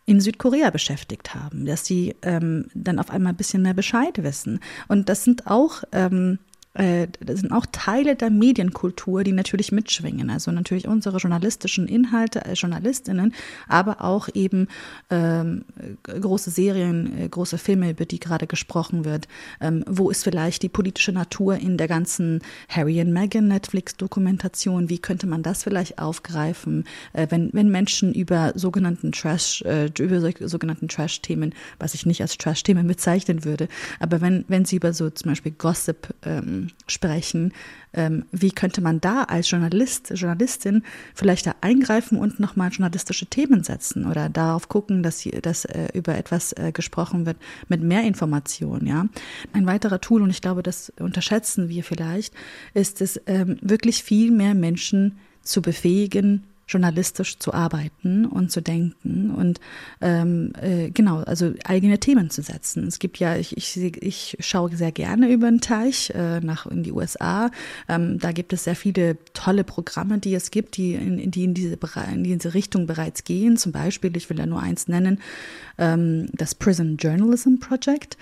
in 0.05 0.21
Südkorea 0.21 0.71
beschäftigt 0.71 1.35
haben, 1.35 1.65
dass 1.65 1.85
sie 1.85 2.15
ähm, 2.23 2.65
dann 2.73 2.97
auf 2.97 3.11
einmal 3.11 3.33
ein 3.33 3.37
bisschen 3.37 3.61
mehr 3.61 3.75
Bescheid 3.75 4.23
wissen. 4.23 4.59
Und 4.87 5.07
das 5.07 5.23
sind 5.23 5.45
auch 5.45 5.83
ähm, 5.91 6.39
äh, 6.75 7.07
das 7.19 7.39
sind 7.39 7.51
auch 7.51 7.65
Teile 7.71 8.15
der 8.15 8.29
Medienkultur, 8.29 9.23
die 9.23 9.31
natürlich 9.31 9.71
mitschwingen. 9.71 10.29
Also 10.29 10.51
natürlich 10.51 10.87
unsere 10.87 11.17
journalistischen 11.17 11.87
Inhalte 11.87 12.45
als 12.45 12.61
Journalistinnen, 12.61 13.33
aber 13.67 14.01
auch 14.01 14.29
eben 14.35 14.67
ähm, 15.09 15.65
große 16.03 16.51
Serien, 16.51 17.17
äh, 17.17 17.27
große 17.27 17.57
Filme, 17.57 17.89
über 17.89 18.05
die 18.05 18.19
gerade 18.19 18.45
gesprochen 18.45 19.03
wird. 19.03 19.27
Ähm, 19.59 19.83
wo 19.87 20.11
ist 20.11 20.23
vielleicht 20.23 20.61
die 20.61 20.69
politische 20.69 21.11
Natur 21.11 21.55
in 21.55 21.77
der 21.77 21.87
ganzen 21.87 22.41
Harry 22.67 23.01
und 23.01 23.13
Meghan 23.13 23.47
Netflix-Dokumentation? 23.47 24.89
Wie 24.89 24.99
könnte 24.99 25.25
man 25.25 25.41
das 25.41 25.63
vielleicht 25.63 25.97
aufgreifen, 25.97 26.85
äh, 27.13 27.25
wenn, 27.31 27.49
wenn 27.51 27.69
Menschen 27.69 28.13
über 28.13 28.53
sogenannten 28.55 29.11
Trash, 29.11 29.63
äh, 29.63 29.89
über 29.99 30.21
sogenannten 30.47 30.87
Trash-Themen, 30.87 31.55
was 31.79 31.95
ich 31.95 32.05
nicht 32.05 32.21
als 32.21 32.37
Trash-Themen 32.37 32.85
bezeichnen 32.85 33.43
würde, 33.43 33.67
aber 33.99 34.21
wenn, 34.21 34.45
wenn 34.47 34.65
sie 34.65 34.75
über 34.75 34.93
so 34.93 35.09
zum 35.09 35.31
Beispiel 35.31 35.51
Gossip 35.51 36.13
ähm, 36.23 36.58
sprechen. 36.87 37.53
Ähm, 37.91 38.25
wie 38.31 38.51
könnte 38.51 38.81
man 38.81 39.01
da 39.01 39.23
als 39.23 39.49
Journalist, 39.49 40.11
Journalistin 40.15 40.83
vielleicht 41.15 41.47
da 41.47 41.55
eingreifen 41.61 42.17
und 42.17 42.39
nochmal 42.39 42.69
journalistische 42.69 43.25
Themen 43.25 43.63
setzen 43.63 44.05
oder 44.05 44.29
darauf 44.29 44.69
gucken, 44.69 45.01
dass, 45.01 45.27
dass 45.41 45.65
äh, 45.65 45.87
über 45.93 46.15
etwas 46.15 46.53
äh, 46.53 46.71
gesprochen 46.71 47.25
wird 47.25 47.37
mit 47.67 47.81
mehr 47.81 48.03
Information, 48.03 48.85
ja. 48.85 49.07
Ein 49.53 49.65
weiterer 49.65 50.01
Tool, 50.01 50.21
und 50.21 50.29
ich 50.29 50.41
glaube, 50.41 50.61
das 50.61 50.91
unterschätzen 50.99 51.69
wir 51.69 51.83
vielleicht, 51.83 52.33
ist 52.73 53.01
es 53.01 53.19
ähm, 53.25 53.57
wirklich 53.61 54.03
viel 54.03 54.31
mehr 54.31 54.53
Menschen 54.53 55.17
zu 55.41 55.61
befähigen, 55.61 56.43
journalistisch 56.69 57.39
zu 57.39 57.53
arbeiten 57.53 58.25
und 58.25 58.51
zu 58.51 58.61
denken 58.61 59.31
und 59.31 59.59
ähm, 60.01 60.53
äh, 60.61 60.91
genau, 60.91 61.17
also 61.23 61.51
eigene 61.65 61.99
Themen 61.99 62.29
zu 62.29 62.43
setzen. 62.43 62.87
Es 62.87 62.99
gibt 62.99 63.17
ja, 63.17 63.35
ich, 63.35 63.57
ich, 63.57 63.77
ich 64.01 64.37
schaue 64.39 64.75
sehr 64.75 64.91
gerne 64.91 65.31
über 65.31 65.49
den 65.49 65.61
Teich 65.61 66.11
äh, 66.11 66.39
nach 66.41 66.67
in 66.67 66.83
die 66.83 66.91
USA. 66.91 67.49
Ähm, 67.87 68.19
da 68.19 68.31
gibt 68.31 68.53
es 68.53 68.65
sehr 68.65 68.75
viele 68.75 69.17
tolle 69.33 69.63
Programme, 69.63 70.19
die 70.19 70.35
es 70.35 70.51
gibt, 70.51 70.77
die 70.77 70.93
in, 70.93 71.31
die 71.31 71.43
in 71.43 71.53
diese, 71.55 71.77
in 72.13 72.23
diese 72.23 72.53
Richtung 72.53 72.85
bereits 72.85 73.23
gehen. 73.23 73.57
Zum 73.57 73.71
Beispiel, 73.71 74.15
ich 74.15 74.29
will 74.29 74.37
ja 74.37 74.45
nur 74.45 74.61
eins 74.61 74.87
nennen, 74.87 75.19
ähm, 75.79 76.27
das 76.33 76.53
Prison 76.53 76.97
Journalism 76.97 77.55
Project. 77.59 78.17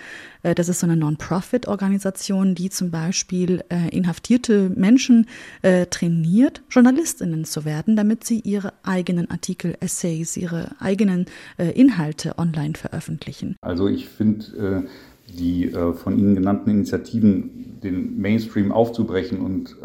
Äh, 0.48 0.56
das 0.56 0.70
ist 0.70 0.80
so 0.80 0.88
eine 0.88 0.96
Non-Profit-Organisation, 0.96 2.56
die 2.56 2.70
zum 2.70 2.92
Beispiel 2.92 3.64
äh, 3.70 3.90
inhaftierte 3.90 4.72
Menschen 4.76 5.28
äh, 5.62 5.86
trainiert, 5.88 6.64
JournalistInnen 6.70 7.46
zu 7.46 7.66
werden, 7.66 7.96
damit 7.96 8.24
sie 8.24 8.40
ihre 8.40 8.74
eigenen 8.84 9.30
Artikel, 9.30 9.76
Essays, 9.80 10.38
ihre 10.38 10.72
eigenen 10.80 11.26
Inhalte 11.58 12.38
online 12.38 12.76
veröffentlichen. 12.76 13.56
Also 13.62 13.88
ich 13.88 14.08
finde 14.08 14.86
die 15.28 15.70
von 15.70 16.18
Ihnen 16.18 16.36
genannten 16.36 16.70
Initiativen, 16.70 17.80
den 17.84 18.20
Mainstream 18.20 18.72
aufzubrechen 18.72 19.40
und 19.40 19.76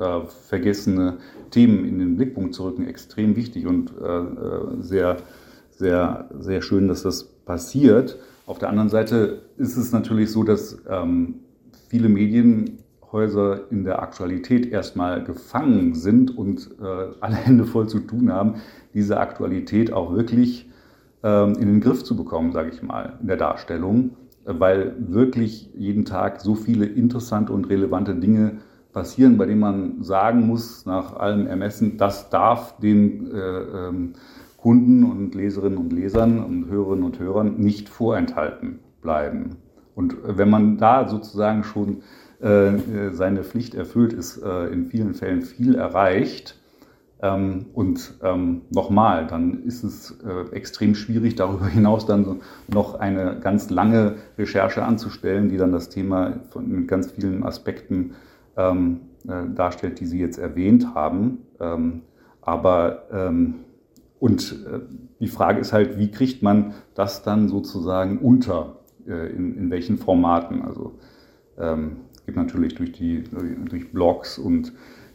vergessene 0.48 1.18
Themen 1.50 1.84
in 1.84 1.98
den 1.98 2.16
Blickpunkt 2.16 2.54
zu 2.54 2.64
rücken, 2.64 2.86
extrem 2.86 3.36
wichtig 3.36 3.66
und 3.66 3.92
sehr, 4.80 5.18
sehr, 5.70 6.28
sehr 6.38 6.62
schön, 6.62 6.88
dass 6.88 7.02
das 7.02 7.24
passiert. 7.24 8.18
Auf 8.52 8.58
der 8.58 8.68
anderen 8.68 8.90
Seite 8.90 9.44
ist 9.56 9.78
es 9.78 9.92
natürlich 9.92 10.30
so, 10.30 10.44
dass 10.44 10.76
ähm, 10.86 11.36
viele 11.88 12.10
Medienhäuser 12.10 13.70
in 13.70 13.84
der 13.84 14.02
Aktualität 14.02 14.70
erstmal 14.70 15.24
gefangen 15.24 15.94
sind 15.94 16.36
und 16.36 16.68
äh, 16.78 17.14
alle 17.20 17.36
Hände 17.36 17.64
voll 17.64 17.88
zu 17.88 18.00
tun 18.00 18.30
haben, 18.30 18.56
diese 18.92 19.18
Aktualität 19.18 19.94
auch 19.94 20.14
wirklich 20.14 20.68
ähm, 21.22 21.54
in 21.54 21.66
den 21.66 21.80
Griff 21.80 22.04
zu 22.04 22.14
bekommen, 22.14 22.52
sage 22.52 22.68
ich 22.68 22.82
mal, 22.82 23.16
in 23.22 23.26
der 23.26 23.38
Darstellung, 23.38 24.18
weil 24.44 24.96
wirklich 24.98 25.70
jeden 25.74 26.04
Tag 26.04 26.42
so 26.42 26.54
viele 26.54 26.84
interessante 26.84 27.54
und 27.54 27.70
relevante 27.70 28.14
Dinge 28.14 28.58
passieren, 28.92 29.38
bei 29.38 29.46
denen 29.46 29.60
man 29.60 30.02
sagen 30.02 30.46
muss, 30.46 30.84
nach 30.84 31.16
allem 31.16 31.46
Ermessen, 31.46 31.96
das 31.96 32.28
darf 32.28 32.78
den 32.80 33.32
äh, 33.32 33.38
ähm, 33.38 34.12
Kunden 34.62 35.02
und 35.02 35.34
Leserinnen 35.34 35.76
und 35.76 35.92
Lesern 35.92 36.38
und 36.38 36.70
Hörerinnen 36.70 37.04
und 37.04 37.18
Hörern 37.18 37.56
nicht 37.56 37.88
vorenthalten 37.88 38.78
bleiben. 39.00 39.56
Und 39.96 40.16
wenn 40.24 40.48
man 40.48 40.78
da 40.78 41.08
sozusagen 41.08 41.64
schon 41.64 42.02
äh, 42.40 43.10
seine 43.10 43.42
Pflicht 43.42 43.74
erfüllt, 43.74 44.12
ist 44.12 44.40
äh, 44.40 44.68
in 44.68 44.86
vielen 44.86 45.14
Fällen 45.14 45.42
viel 45.42 45.74
erreicht. 45.74 46.60
Ähm, 47.20 47.66
und 47.72 48.14
ähm, 48.22 48.62
nochmal, 48.70 49.26
dann 49.26 49.64
ist 49.64 49.82
es 49.82 50.16
äh, 50.24 50.54
extrem 50.54 50.94
schwierig, 50.94 51.34
darüber 51.34 51.66
hinaus 51.66 52.06
dann 52.06 52.40
noch 52.68 52.94
eine 52.94 53.40
ganz 53.40 53.68
lange 53.68 54.14
Recherche 54.38 54.84
anzustellen, 54.84 55.48
die 55.48 55.56
dann 55.56 55.72
das 55.72 55.88
Thema 55.88 56.34
von, 56.50 56.68
mit 56.68 56.86
ganz 56.86 57.10
vielen 57.10 57.42
Aspekten 57.42 58.12
ähm, 58.56 59.00
äh, 59.26 59.52
darstellt, 59.52 59.98
die 59.98 60.06
Sie 60.06 60.20
jetzt 60.20 60.38
erwähnt 60.38 60.94
haben. 60.94 61.38
Ähm, 61.58 62.02
aber 62.42 63.08
ähm, 63.12 63.54
und 64.22 64.64
äh, 64.70 64.78
die 65.18 65.26
Frage 65.26 65.58
ist 65.58 65.72
halt, 65.72 65.98
wie 65.98 66.08
kriegt 66.08 66.44
man 66.44 66.74
das 66.94 67.24
dann 67.24 67.48
sozusagen 67.48 68.18
unter, 68.18 68.76
äh, 69.04 69.32
in, 69.32 69.56
in 69.56 69.68
welchen 69.68 69.98
Formaten? 69.98 70.62
Also 70.62 70.92
ähm, 71.58 71.96
gibt 72.24 72.36
natürlich 72.36 72.76
durch 72.76 72.92
die 72.92 73.24
durch 73.68 73.90
Blogs 73.90 74.38
und 74.38 74.74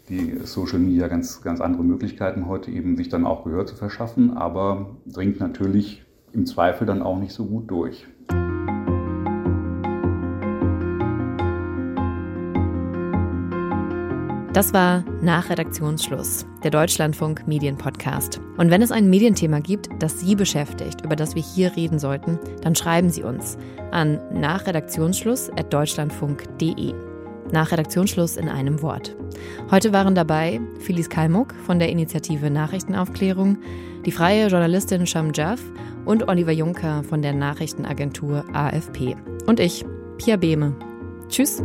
die 0.09 0.37
Social 0.43 0.79
Media 0.79 1.07
ganz, 1.07 1.41
ganz 1.41 1.61
andere 1.61 1.85
Möglichkeiten 1.85 2.47
heute 2.47 2.69
eben, 2.69 2.97
sich 2.97 3.07
dann 3.07 3.25
auch 3.25 3.45
Gehör 3.45 3.65
zu 3.65 3.77
verschaffen, 3.77 4.35
aber 4.35 4.97
dringt 5.05 5.39
natürlich 5.39 6.03
im 6.33 6.45
Zweifel 6.45 6.85
dann 6.85 7.01
auch 7.01 7.17
nicht 7.17 7.31
so 7.31 7.45
gut 7.45 7.71
durch. 7.71 8.05
Das 14.57 14.73
war 14.73 15.05
nach 15.21 15.51
Redaktionsschluss, 15.51 16.47
der 16.63 16.71
Deutschlandfunk 16.71 17.47
Medienpodcast. 17.47 18.41
Und 18.57 18.71
wenn 18.71 18.81
es 18.81 18.91
ein 18.91 19.07
Medienthema 19.07 19.59
gibt, 19.59 19.87
das 19.99 20.19
Sie 20.19 20.33
beschäftigt, 20.33 21.05
über 21.05 21.15
das 21.15 21.35
wir 21.35 21.43
hier 21.43 21.75
reden 21.75 21.99
sollten, 21.99 22.39
dann 22.63 22.73
schreiben 22.73 23.11
Sie 23.11 23.21
uns 23.21 23.55
an 23.91 24.19
nachredaktionsschluss@deutschlandfunk.de. 24.33 26.93
Nach 27.51 27.71
Redaktionsschluss 27.71 28.35
in 28.35 28.49
einem 28.49 28.81
Wort. 28.81 29.15
Heute 29.69 29.93
waren 29.93 30.15
dabei 30.15 30.59
Phyllis 30.79 31.11
Kalmuck 31.11 31.53
von 31.67 31.77
der 31.77 31.89
Initiative 31.89 32.49
Nachrichtenaufklärung, 32.49 33.59
die 34.07 34.11
freie 34.11 34.47
Journalistin 34.47 35.05
Sham 35.05 35.33
Jaff 35.35 35.61
und 36.03 36.27
Oliver 36.29 36.51
Juncker 36.51 37.03
von 37.03 37.21
der 37.21 37.33
Nachrichtenagentur 37.33 38.43
AFP. 38.53 39.15
Und 39.45 39.59
ich, 39.59 39.85
Pia 40.17 40.35
Behme. 40.35 40.73
Tschüss. 41.29 41.61